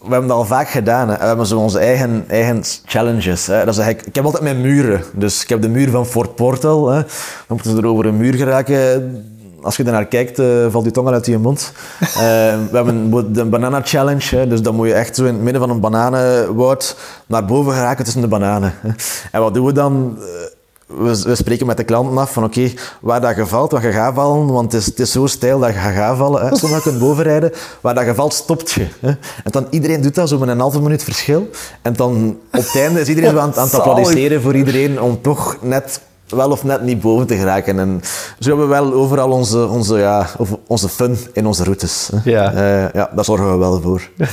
[0.00, 1.08] hebben dat al vaak gedaan.
[1.08, 1.18] Hè.
[1.18, 3.46] We hebben zo onze eigen, eigen challenges.
[3.46, 3.64] Hè.
[3.64, 5.02] Dat is ik heb altijd mijn muren.
[5.12, 6.88] Dus ik heb de muur van Fort Portal.
[6.88, 7.02] Hè.
[7.02, 7.08] Dan
[7.48, 8.76] moeten ze er over een muur geraken
[9.62, 11.72] als je naar kijkt, uh, valt je tong al uit je mond.
[12.00, 15.42] Uh, we hebben de banana challenge, hè, dus dan moet je echt zo in het
[15.42, 16.96] midden van een bananenwoud
[17.26, 18.74] naar boven geraken tussen de bananen.
[19.32, 20.16] En wat doen we dan?
[20.18, 20.26] Eh,
[20.86, 23.92] we, we, spreken met de klanten af van oké, waar dat je valt, wat je
[23.92, 26.46] gaat vallen, want het is, het is zo stijl dat je gaat vallen.
[26.46, 26.56] Hè.
[26.56, 28.86] Soms kunt bovenrijden, waar dat je valt, stopt je.
[29.00, 29.08] Hè.
[29.08, 31.48] En dan iedereen doet dat zo met een halve minuut verschil.
[31.82, 35.56] En dan op het einde is iedereen aan, aan het applaudisseren voor iedereen om toch
[35.60, 37.78] net wel of net niet boven te geraken.
[37.78, 38.00] En
[38.38, 40.26] zo hebben we wel overal onze, onze, ja,
[40.66, 42.10] onze fun in onze routes.
[42.24, 42.54] Ja.
[42.54, 44.08] Uh, ja, daar zorgen we wel voor.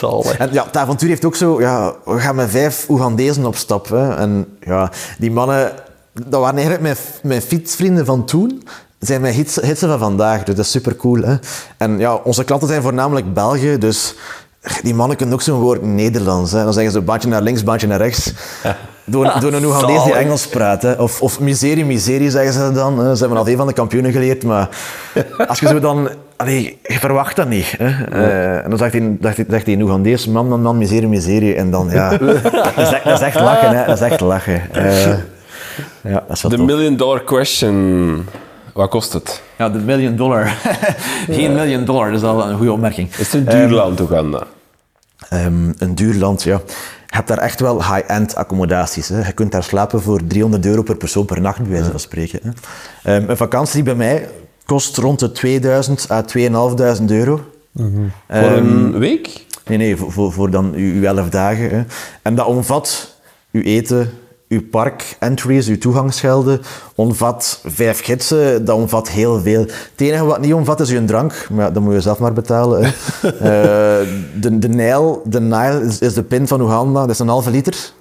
[0.00, 0.36] Mooi.
[0.38, 1.60] En ja, het avontuur heeft ook zo...
[1.60, 3.88] Ja, we gaan met vijf Oegandezen op stap.
[3.88, 4.14] Hè.
[4.14, 5.72] En ja, die mannen...
[6.12, 8.62] Dat waren eigenlijk mijn, mijn fietsvrienden van toen.
[8.98, 10.42] zijn mijn hits, hitsen van vandaag.
[10.42, 11.22] Dus dat is super cool.
[11.22, 11.36] Hè?
[11.76, 14.14] En ja, onze klanten zijn voornamelijk Belgen, dus
[14.82, 16.52] die mannen kunnen ook zo'n woord Nederlands.
[16.52, 16.64] Hè?
[16.64, 18.32] Dan zeggen ze bandje naar links, bandje naar rechts.
[19.04, 20.82] Door, een Oegandees die Engels praat.
[20.82, 20.92] Hè?
[20.92, 22.98] Of, of miserie, miserie zeggen ze dan.
[22.98, 23.14] Hè?
[23.14, 24.68] Ze hebben al een van de kampioenen geleerd, maar
[25.48, 26.08] als je zo dan...
[26.36, 27.74] Allee, je verwacht dat niet.
[27.78, 27.88] Hè?
[28.12, 31.54] Uh, en dan zegt hij, zegt, zegt hij Oegandees, man, man, man, miserie, miserie.
[31.54, 32.10] En dan, ja...
[32.18, 33.86] dat, is echt, dat is echt lachen, hè?
[33.86, 34.62] Dat is echt lachen.
[34.76, 35.06] Uh,
[36.00, 38.26] ja, dat is The million dollar question.
[38.72, 39.42] Wat kost het?
[39.58, 40.46] Ja, de million dollar.
[41.30, 43.14] Geen million dollar, dat is al een goede opmerking.
[43.14, 44.46] Is het een duur um, land, Oeganda?
[45.32, 46.60] Um, een duur land, ja.
[47.06, 49.08] Je hebt daar echt wel high-end accommodaties.
[49.08, 49.26] Hè.
[49.26, 52.40] Je kunt daar slapen voor 300 euro per persoon per nacht, bij wijze van spreken.
[53.02, 53.16] Hè.
[53.16, 54.28] Um, een vakantie bij mij
[54.64, 57.40] kost rond de 2000 à 2500 euro.
[57.72, 58.12] Mm -hmm.
[58.28, 59.46] voor een week?
[59.66, 61.70] Nee, nee, voor, voor, voor dan uw 11 dagen.
[61.70, 61.84] Hè.
[62.22, 63.16] En dat omvat
[63.52, 64.10] uw eten,
[64.52, 66.60] uw park entries, uw toegangsgelden,
[66.94, 69.60] omvat vijf gidsen, dat omvat heel veel.
[69.60, 72.82] Het enige wat niet omvat is uw drank, maar dat moet je zelf maar betalen.
[72.82, 72.92] uh,
[74.42, 77.50] de, de Nijl, de Nile is, is, de pin van Oeganda, dat is een halve
[77.50, 77.92] liter.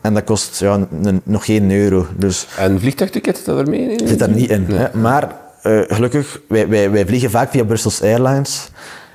[0.00, 0.86] En dat kost ja,
[1.24, 2.06] nog geen euro.
[2.16, 4.00] Dus, en vliegtuigticket zit er mee?
[4.04, 4.66] Zit daar niet in.
[4.68, 4.98] Hè?
[4.98, 8.70] Maar uh, gelukkig, wij, wij, wij vliegen vaak via Brussels Airlines.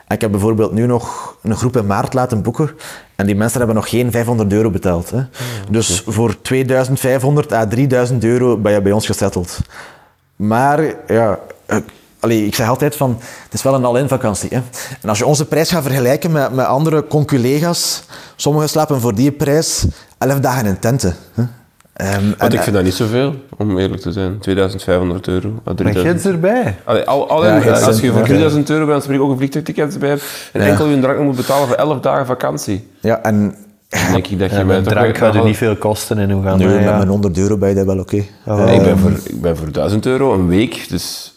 [0.07, 2.69] En ik heb bijvoorbeeld nu nog een groep in maart laten boeken.
[3.17, 5.09] En die mensen hebben nog geen 500 euro betaald.
[5.09, 5.21] Hè.
[5.69, 9.59] dus voor 2500 à 3000 euro ben je bij ons gesetteld.
[10.35, 11.39] Maar ja,
[12.19, 14.49] allee, ik zeg altijd van, het is wel een all-in vakantie.
[14.49, 14.61] Hè.
[15.01, 18.03] En als je onze prijs gaat vergelijken met, met andere conculega's,
[18.35, 19.85] sommigen slapen voor die prijs
[20.17, 21.15] 11 dagen in tenten.
[21.33, 21.43] Hè.
[22.01, 24.39] Um, Want ik vind dat niet zoveel, om eerlijk te zijn.
[24.39, 25.61] 2500 euro.
[25.83, 26.75] Met gids erbij?
[26.83, 29.93] Allee, al, al ja, in, als je voor 3000 euro bent, spreek ook een vliegtuigticket
[29.93, 30.67] erbij hebt en ja.
[30.67, 32.87] enkel je drank moet betalen voor 11 dagen vakantie.
[32.99, 33.55] Ja, en...
[33.89, 36.65] Dan denk ik dat je ja, mij drank gaat er niet veel kosten in Oeganda.
[36.65, 38.23] Nee, met mijn 100 euro bij dat wel oké.
[38.45, 38.75] Okay.
[38.75, 41.36] ik, ben voor, ik ben voor 1000 euro een week, dus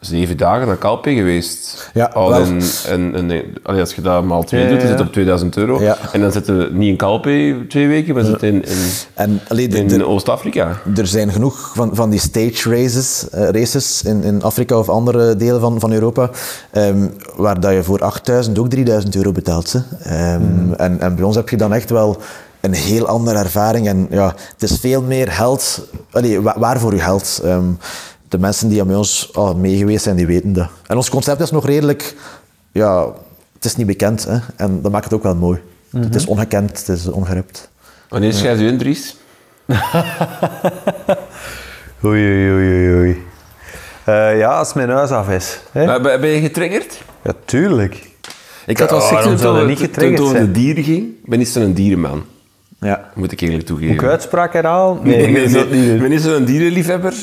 [0.00, 1.90] zeven dagen naar Calpe geweest.
[1.94, 5.06] Ja, Al in, in, in, als je dat maal twee ja, doet, dan zit het
[5.06, 5.80] op 2000 euro.
[5.80, 5.96] Ja.
[6.12, 8.76] En dan zitten we niet in Calpe twee weken, maar zitten in, in,
[9.14, 10.80] en, allee, in Oost-Afrika.
[10.96, 15.36] Er zijn genoeg van, van die stage races, uh, races in, in Afrika of andere
[15.36, 16.30] delen van, van Europa,
[16.72, 19.74] um, waar dat je voor 8000 ook 3000 euro betaalt.
[19.74, 20.72] Um, mm.
[20.72, 22.16] en, en bij ons heb je dan echt wel
[22.60, 23.88] een heel andere ervaring.
[23.88, 27.40] En ja, het is veel meer geld, allee, waar voor je geld.
[27.44, 27.78] Um,
[28.28, 30.68] de mensen die aan bij ons oh, meegeweest zijn, die weten dat.
[30.86, 32.16] En ons concept is nog redelijk,
[32.72, 33.12] ja,
[33.54, 34.24] het is niet bekend.
[34.24, 34.38] Hè?
[34.56, 35.58] En dat maakt het ook wel mooi.
[35.58, 36.02] Mm -hmm.
[36.02, 36.30] Het is mhm.
[36.32, 37.70] ongekend, het is ongerupt.
[38.08, 39.16] Wanneer schrijft u in, Dries?
[42.04, 43.26] oei, oei, oei, oei.
[44.08, 45.60] Uh, ja, als mijn huis af is.
[45.72, 46.00] Hè?
[46.00, 47.02] Ben, ben je getriggerd?
[47.24, 48.10] Ja, tuurlijk.
[48.66, 51.46] Ik had wel oh, toen, toen, niet getriggerd toen, toen de dieren ging, ben ik
[51.46, 52.24] zo'n dierenman.
[52.80, 53.10] Ja.
[53.14, 53.94] Moet ik eerlijk toegeven.
[53.94, 54.98] Moet ik uitspraak herhalen?
[55.02, 55.94] Nee, nee, nee, nee.
[55.94, 57.14] Ik ben niet zo'n dierenliefhebber.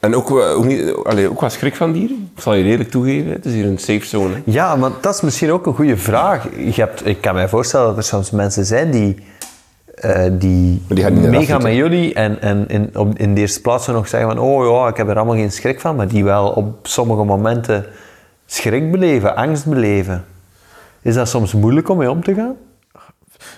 [0.00, 2.30] En ook, ook, niet, allee, ook wat schrik van dieren?
[2.34, 4.34] Ik zal je eerlijk toegeven, het is hier een safe zone.
[4.44, 6.48] Ja, maar dat is misschien ook een goede vraag.
[6.56, 9.16] Je hebt, ik kan mij voorstellen dat er soms mensen zijn die,
[10.04, 14.08] uh, die, die meegaan met jullie en, en in, op, in de eerste plaats nog
[14.08, 16.86] zeggen van oh ja, ik heb er allemaal geen schrik van, maar die wel op
[16.86, 17.86] sommige momenten
[18.46, 20.24] schrik beleven, angst beleven.
[21.02, 22.56] Is dat soms moeilijk om mee om te gaan?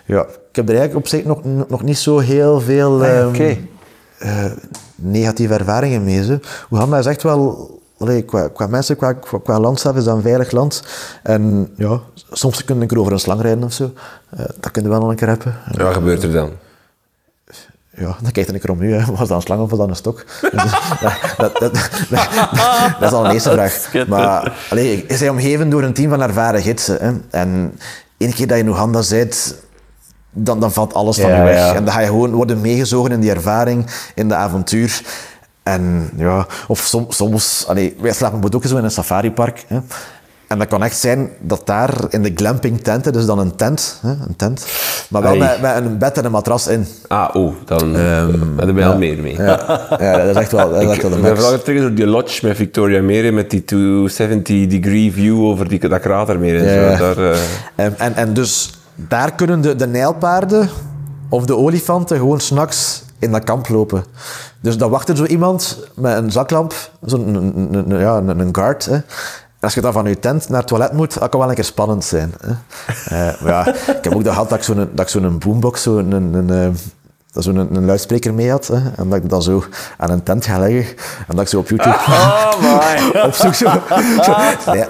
[0.05, 3.05] Ja, ik heb er eigenlijk op zich nog, nog niet zo heel veel...
[3.05, 3.45] Ah, Oké.
[3.45, 3.69] Um,
[4.95, 6.25] negatieve ervaringen mee.
[6.25, 6.39] Zo.
[6.71, 10.23] Oeganda is echt wel, allee, qua, qua mensen, qua, qua, qua landschap is dat een
[10.23, 10.83] veilig land.
[11.23, 12.01] En ja,
[12.31, 13.93] soms kun je over een slang rijden of zo.
[14.39, 15.57] Uh, dat kun je wel nog een keer hebben.
[15.73, 16.51] Ja, wat gebeurt er dan?
[17.97, 18.93] Ja, dan kijkt een keer om u.
[18.93, 19.05] Hè.
[19.05, 20.25] Was dat een slang of was dat een stok?
[21.37, 22.29] Dat, dat, dat,
[23.01, 24.07] dat, is al een eerste vraag.
[24.09, 26.97] Maar allee, je bent omgeven door een team van ervaren gidsen.
[27.01, 27.13] Hè.
[27.31, 27.79] En
[28.17, 29.55] één keer dat je in Oeganda zit,
[30.31, 31.75] dan, dan valt alles van je weg.
[31.75, 35.03] En dan ga je gewoon worden meegezogen in die ervaring, in de avontuur.
[35.63, 39.65] En ja, of soms, soms allee, wij slapen ook zo in een safaripark.
[39.69, 39.79] Hè.
[40.47, 43.99] En dat kan echt zijn dat daar in de glamping tenten, dus dan een tent,
[44.03, 44.67] hè, een tent
[45.11, 46.87] maar wel met, met, een bed en een matras in.
[47.09, 49.37] Ah, oh, dan um, hebben we al meer mee.
[49.37, 51.81] Ja, ja, dat is echt wel, dat is echt wel de Ik ben vooral terug
[51.81, 56.59] door die lodge met Victoria Mere, met die 270 degree view over die, dat kratermeer
[56.59, 56.97] en ja.
[56.97, 57.03] zo.
[57.03, 57.37] Daar, uh...
[57.75, 60.69] en, en, en dus daar kunnen de, de nijlpaarden
[61.29, 64.05] of de olifanten gewoon s'nachts in dat kamp lopen.
[64.61, 66.75] Dus dan wacht er zo iemand met een zaklamp,
[67.05, 68.85] zo'n een, ja, een, guard.
[68.85, 68.99] Hè.
[69.61, 71.65] Als je dan van je tent naar het toilet moet, dat kan wel een keer
[71.65, 72.35] spannend zijn.
[72.41, 72.51] Hè.
[73.31, 76.77] Uh, ja, ik heb ook gehad dat ik zo'n zo boombox, zo'n een, een, een,
[77.33, 78.67] dat zo'n een, een, luidspreker mee had.
[78.67, 79.65] Hè, en dat ik dan zo
[79.97, 80.97] aan een tent ga leggen.
[81.29, 83.21] En dat ik zo op YouTube oh my.
[83.27, 83.69] op zoek zo,
[84.23, 84.35] zo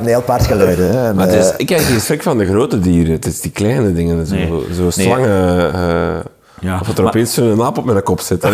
[0.01, 0.91] nijlpaardgeluiden.
[0.91, 3.13] Hè, maar is, ik krijg geen schrik van de grote dieren.
[3.13, 4.27] Het is die kleine dingen.
[4.27, 4.75] Zo, nee.
[4.75, 5.73] zo slangen...
[5.73, 6.17] Nee.
[6.17, 6.21] Uh,
[6.61, 8.43] Ja, of het er opeens een naap op mijn kop zit.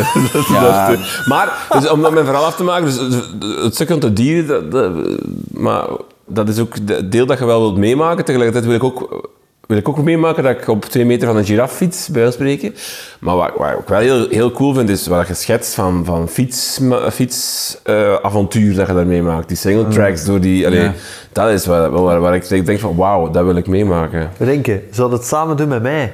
[0.48, 0.96] ja.
[1.24, 2.98] maar, dus om dat mijn verhaal af te maken, dus,
[3.62, 4.92] het stuk rond de dieren, dat,
[5.50, 5.86] maar
[6.26, 8.24] dat is ook het deel dat je wel wilt meemaken.
[8.24, 9.30] Tegelijkertijd wil ik ook
[9.66, 12.74] wil ik ook meemaken dat ik op twee meter van een giraf fiets, bij spreken.
[13.18, 16.28] Maar wat, wat, ik wel heel, heel cool vind, is wat je schetst van, van
[16.28, 19.48] fietsavontuur fiets, uh, avontuur dat je daar meemaakt.
[19.48, 20.66] Die single tracks door die...
[20.66, 20.90] Allee,
[21.32, 24.30] Dat is waar, waar, waar, ik denk van, wauw, dat wil ik meemaken.
[24.38, 26.12] Renke, zou het samen doen met mij?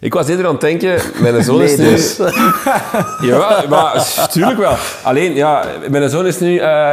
[0.00, 1.84] Ik was eerder aan het denken, mijn zoon is nu...
[1.84, 2.16] Dus.
[3.30, 4.76] ja, maar tuurlijk wel.
[5.02, 6.92] Alleen, ja, mijn zoon is nu uh,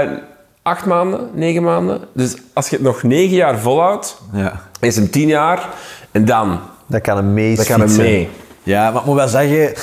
[0.66, 2.02] acht maanden, negen maanden.
[2.14, 4.62] Dus als je het nog negen jaar volhoudt, ja.
[4.80, 5.70] is hem tien jaar.
[6.12, 6.60] En dan...
[6.88, 8.30] Dat kan hem mee Dat kan hem mee.
[8.64, 9.74] Ja, maar ik moet wel zeggen...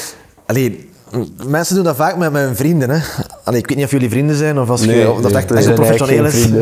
[0.46, 0.90] Allee,
[1.46, 2.90] mensen doen dat vaak met mijn vrienden.
[2.90, 2.98] Hè.
[3.44, 5.50] Allee, ik weet niet of jullie vrienden zijn of als nee, je, of dat echt,
[5.50, 6.46] echt professioneel is.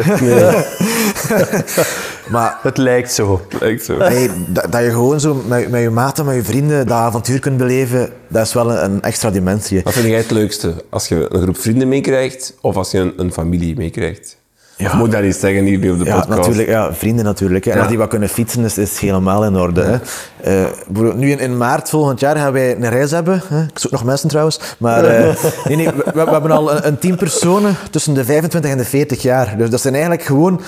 [2.30, 2.40] Nee.
[2.40, 3.40] maar het lijkt zo.
[3.48, 3.98] Het lijkt zo.
[3.98, 7.38] Hey, dat, dat, je gewoon zo met, met je maten, met je vrienden, dat avontuur
[7.38, 9.80] kunt beleven, dat is wel een, een, extra dimensie.
[9.82, 10.74] Wat vind jij het leukste?
[10.90, 14.38] Als je een groep vrienden meekrijgt of als je een, een familie meekrijgt?
[14.80, 14.96] Ja.
[14.96, 16.28] moet dat niet zeggen hier op de podcast?
[16.28, 17.64] Ja, natuurlijk, ja, vrienden natuurlijk.
[17.64, 17.70] Hè.
[17.70, 19.80] En als die wat kunnen fietsen, is, is helemaal in orde.
[19.80, 20.66] Hè.
[20.92, 23.42] Uh, nu in, in, maart volgend jaar gaan wij een reis hebben.
[23.48, 23.62] Hè.
[23.62, 24.60] Ik zoek nog mensen trouwens.
[24.78, 25.10] Maar uh,
[25.66, 28.84] nee, nee, we, we, hebben al een, een tien personen tussen de 25 en de
[28.84, 29.56] 40 jaar.
[29.56, 30.60] Dus dat zijn eigenlijk gewoon...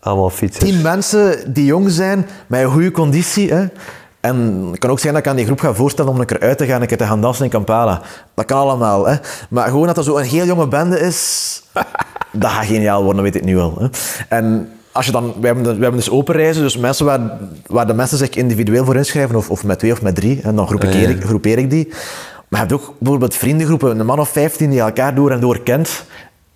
[0.00, 0.70] Allemaal fietsers.
[0.70, 3.52] Tien mensen die jong zijn, met een goede conditie.
[3.52, 3.66] Hè.
[4.20, 6.40] En het kan ook zijn dat ik aan die groep ga voorstellen om een keer
[6.40, 8.02] uit te gaan, een keer te gaan dansen in Kampala.
[8.34, 9.06] Dat kan allemaal.
[9.06, 9.16] Hè.
[9.50, 11.62] Maar gewoon dat er zo een heel jonge bende is,
[12.32, 13.76] dat gaat geniaal worden, weet ik nu wel.
[13.78, 13.86] Hè.
[14.28, 17.86] En als je dan, we, hebben, we hebben dus open reizen, dus mensen waar, waar
[17.86, 20.66] de mensen zich individueel voor inschrijven, of, of met twee of met drie, en dan
[20.66, 21.88] groepeer, ik, groepeer ik die.
[22.48, 25.62] Maar je hebt ook bijvoorbeeld vriendengroepen, een man of vijftien die elkaar door en door
[25.62, 26.04] kent,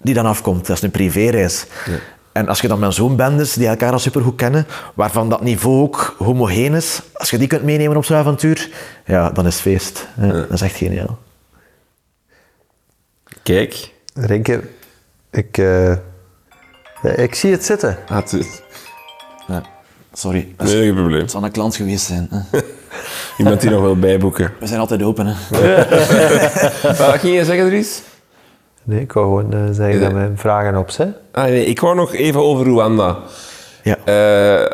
[0.02, 0.66] die dan afkomt.
[0.66, 1.66] Dat is een privéreis.
[1.86, 1.92] Ja.
[2.34, 5.80] En als je dan met zo'n bendes die elkaar al supergoed kennen, waarvan dat niveau
[5.80, 8.70] ook homogeen is, als je die kunt meenemen op zo'n avontuur,
[9.06, 10.08] ja, dan is het feest.
[10.20, 11.18] Ja, Dat is echt geniaal.
[13.42, 13.92] Kijk.
[14.14, 14.62] Renke,
[15.30, 15.92] ik, uh,
[17.16, 17.98] ik zie het zitten.
[18.08, 18.62] Ah, het
[19.48, 19.62] ja,
[20.12, 20.54] sorry.
[20.58, 21.20] Nee, geen probleem.
[21.20, 22.28] Het zal een klant geweest zijn.
[23.38, 24.52] Iemand die nog wil bijboeken.
[24.60, 25.26] We zijn altijd open.
[25.26, 25.34] Hè.
[27.06, 28.02] Wat ging je zeggen, Dries?
[28.84, 31.14] Nee, ik wou gewoon uh, zeggen dat mijn vragen op zijn.
[31.32, 33.18] Ah, nee, ik wou nog even over Rwanda.
[33.82, 33.96] Ja.
[34.04, 34.66] Uh,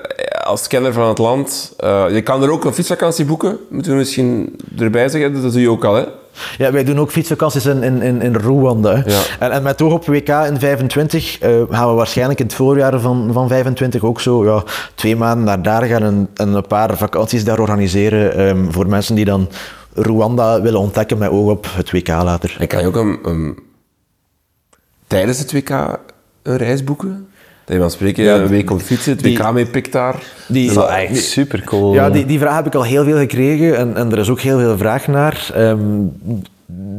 [0.42, 3.98] als kenner van het land, uh, je kan er ook een fietsvakantie boeken, moeten we
[3.98, 6.04] misschien erbij zeggen, dat doe je ook al, hè?
[6.58, 9.02] Ja, wij doen ook fietsvakanties in, in, in Rwanda.
[9.06, 9.20] Ja.
[9.38, 13.00] En, en met oog op WK in 25 uh, gaan we waarschijnlijk in het voorjaar
[13.00, 14.62] van, van 25 ook zo ja,
[14.94, 19.14] twee maanden naar daar gaan en, en een paar vakanties daar organiseren um, voor mensen
[19.14, 19.48] die dan
[19.94, 22.56] Rwanda willen ontdekken met oog op het WK later.
[22.58, 23.58] En kan je ook een, een
[25.10, 25.70] tijdens het WK
[26.42, 27.28] een reis boeken?
[27.64, 30.22] Dat je spreken, ja, een week op fietsen, het WK mee pikt daar.
[30.48, 31.94] Die, dat is echt super cool.
[31.94, 34.40] Ja, die, die vraag heb ik al heel veel gekregen en, en er is ook
[34.40, 35.50] heel veel vraag naar.
[35.56, 36.12] Um,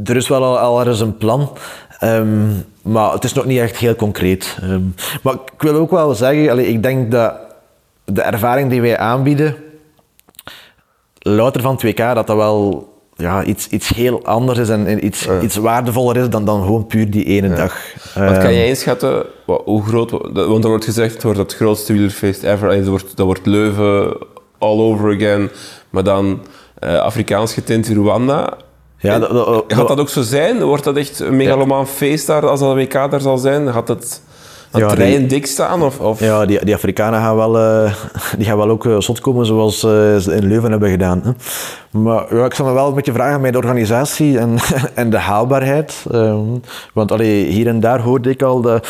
[0.04, 1.58] er is wel al, al er is een plan,
[2.04, 4.58] um, maar het is nog niet echt heel concreet.
[4.64, 7.34] Um, maar ik wil ook wel zeggen, allee, ik denk dat
[8.06, 9.56] de ervaring die wij aanbieden,
[11.20, 12.91] louter van het WK, dat dat wel
[13.22, 17.10] ja, iets, iets heel anders is en iets, iets waardevoller is dan, dan gewoon puur
[17.10, 17.76] die ene dag.
[18.16, 21.94] Wat kan je inschatten, wat, hoe groot, want er wordt gezegd, het wordt het grootste
[21.94, 24.18] wielerfeest ever, dat wordt, dat wordt Leuven
[24.58, 25.50] all over again,
[25.90, 26.42] maar dan
[26.84, 28.58] uh, Afrikaans getint Rwanda.
[28.98, 30.64] Ja, dat, dat, Gaat dat ook zo zijn?
[30.64, 33.74] Wordt dat echt een megalomaan feest daar, als dat WK daar zal zijn?
[33.74, 34.22] Gaat het
[34.72, 35.84] ja, rijen dik staan?
[35.84, 36.20] Of, of?
[36.20, 37.94] Ja, die, die Afrikanen gaan wel, uh,
[38.38, 41.22] die gaan wel ook uh, zot komen zoals ze in Leuven hebben gedaan.
[41.24, 41.32] Hè.
[42.00, 44.58] Maar ja, ik zal me wel een beetje vragen met de organisatie en,
[44.94, 46.06] en de haalbaarheid.
[46.14, 46.62] Um,
[46.94, 48.82] want allee, hier en daar hoorde ik al de,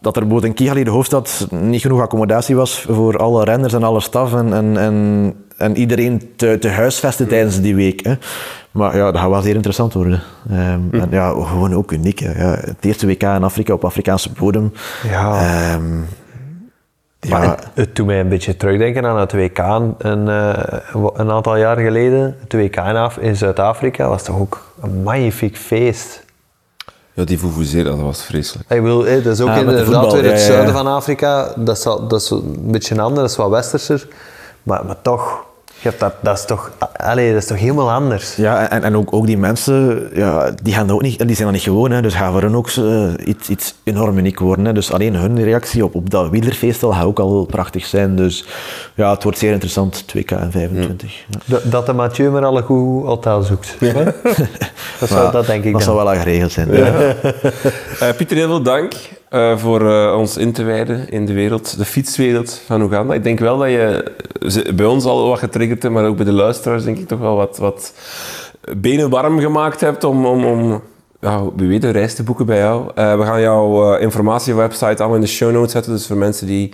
[0.00, 3.82] dat er bijvoorbeeld in Kigali, de hoofdstad, niet genoeg accommodatie was voor alle renners en
[3.82, 8.04] alle staf en, en, en, en iedereen te, te huisvesten tijdens die week.
[8.04, 8.14] Hè.
[8.72, 10.22] Maar ja, dat gaat wel zeer interessant worden.
[10.50, 12.20] Um, En ja, gewoon ook uniek.
[12.20, 12.30] Ja.
[12.60, 14.72] Het eerste WK in Afrika op Afrikaanse bodem.
[15.02, 15.74] Ja.
[15.74, 16.06] Um,
[17.20, 17.58] ja.
[17.74, 19.58] het doet mij een beetje terugdenken aan het WK
[19.98, 20.52] een, uh,
[21.14, 22.36] een aantal jaar geleden.
[22.40, 26.24] Het WK in, in Zuid-Afrika was toch ook een magnifiek feest.
[27.12, 28.70] Ja, die Vuvuzela, dat was vreselijk.
[28.70, 31.52] Ik wil, dat is ook inderdaad weer het zuiden van Afrika.
[31.56, 34.08] Dat is, dat is een beetje anders, dat is wat westerser.
[34.62, 35.44] Maar, maar toch,
[35.82, 38.36] dat, dat, is toch, allee, dat is toch helemaal anders.
[38.36, 41.52] Ja, en, en ook, ook die mensen, ja, die, gaan ook niet, die zijn dat
[41.56, 41.90] niet gewoon.
[41.90, 44.64] Hè, dus gaan voor hen ook uh, iets, iets enorm uniek worden.
[44.64, 44.72] Hè.
[44.72, 48.16] Dus alleen hun reactie op, op dat wielerfeest gaat ook al prachtig zijn.
[48.16, 48.44] Dus
[48.94, 51.12] ja, het wordt zeer interessant, 2K en 25.
[51.44, 51.58] Ja.
[51.64, 53.76] Dat de Mathieu maar al een goed hotel zoekt.
[53.80, 53.92] Ja.
[55.00, 55.94] dat, zou, dat denk ik Dat dan.
[55.94, 56.68] zou wel al geregeld zijn.
[56.70, 58.92] uh, Pieter, heel veel dank.
[59.34, 63.14] Uh, voor uh, ons in te wijden in de wereld, de fietswereld van Oeganda.
[63.14, 64.12] Ik denk wel dat je
[64.74, 67.36] bij ons al wat getriggerd hebt, maar ook bij de luisteraars denk ik toch wel
[67.36, 67.92] wat, wat
[68.76, 70.82] benen warm gemaakt hebt om, om, om
[71.20, 72.90] ja, wie weet, een reis te boeken bij jou.
[72.98, 75.92] Uh, we gaan jouw informatiewebsite allemaal in de show notes zetten.
[75.92, 76.72] Dus voor mensen die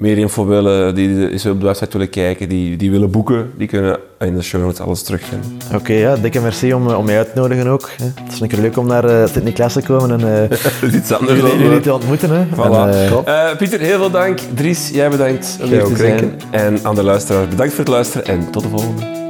[0.00, 3.68] meer info willen, die eens op de website willen kijken, die, die willen boeken, die
[3.68, 5.58] kunnen in de show notes alles terugvinden.
[5.66, 7.90] Oké, okay, ja, dikke merci om, om mij uit te nodigen ook.
[7.96, 10.48] Het is een keer leuk om naar uh, Sydney Class te komen en
[10.82, 12.30] uh, iets anders jullie, jullie te ontmoeten.
[12.30, 12.44] Hè.
[12.44, 12.94] Voilà.
[12.94, 14.38] En, uh, Pieter, heel veel dank.
[14.54, 16.40] Dries, jij bedankt om hier te zijn.
[16.50, 19.29] En aan de luisteraars, bedankt voor het luisteren en tot de volgende.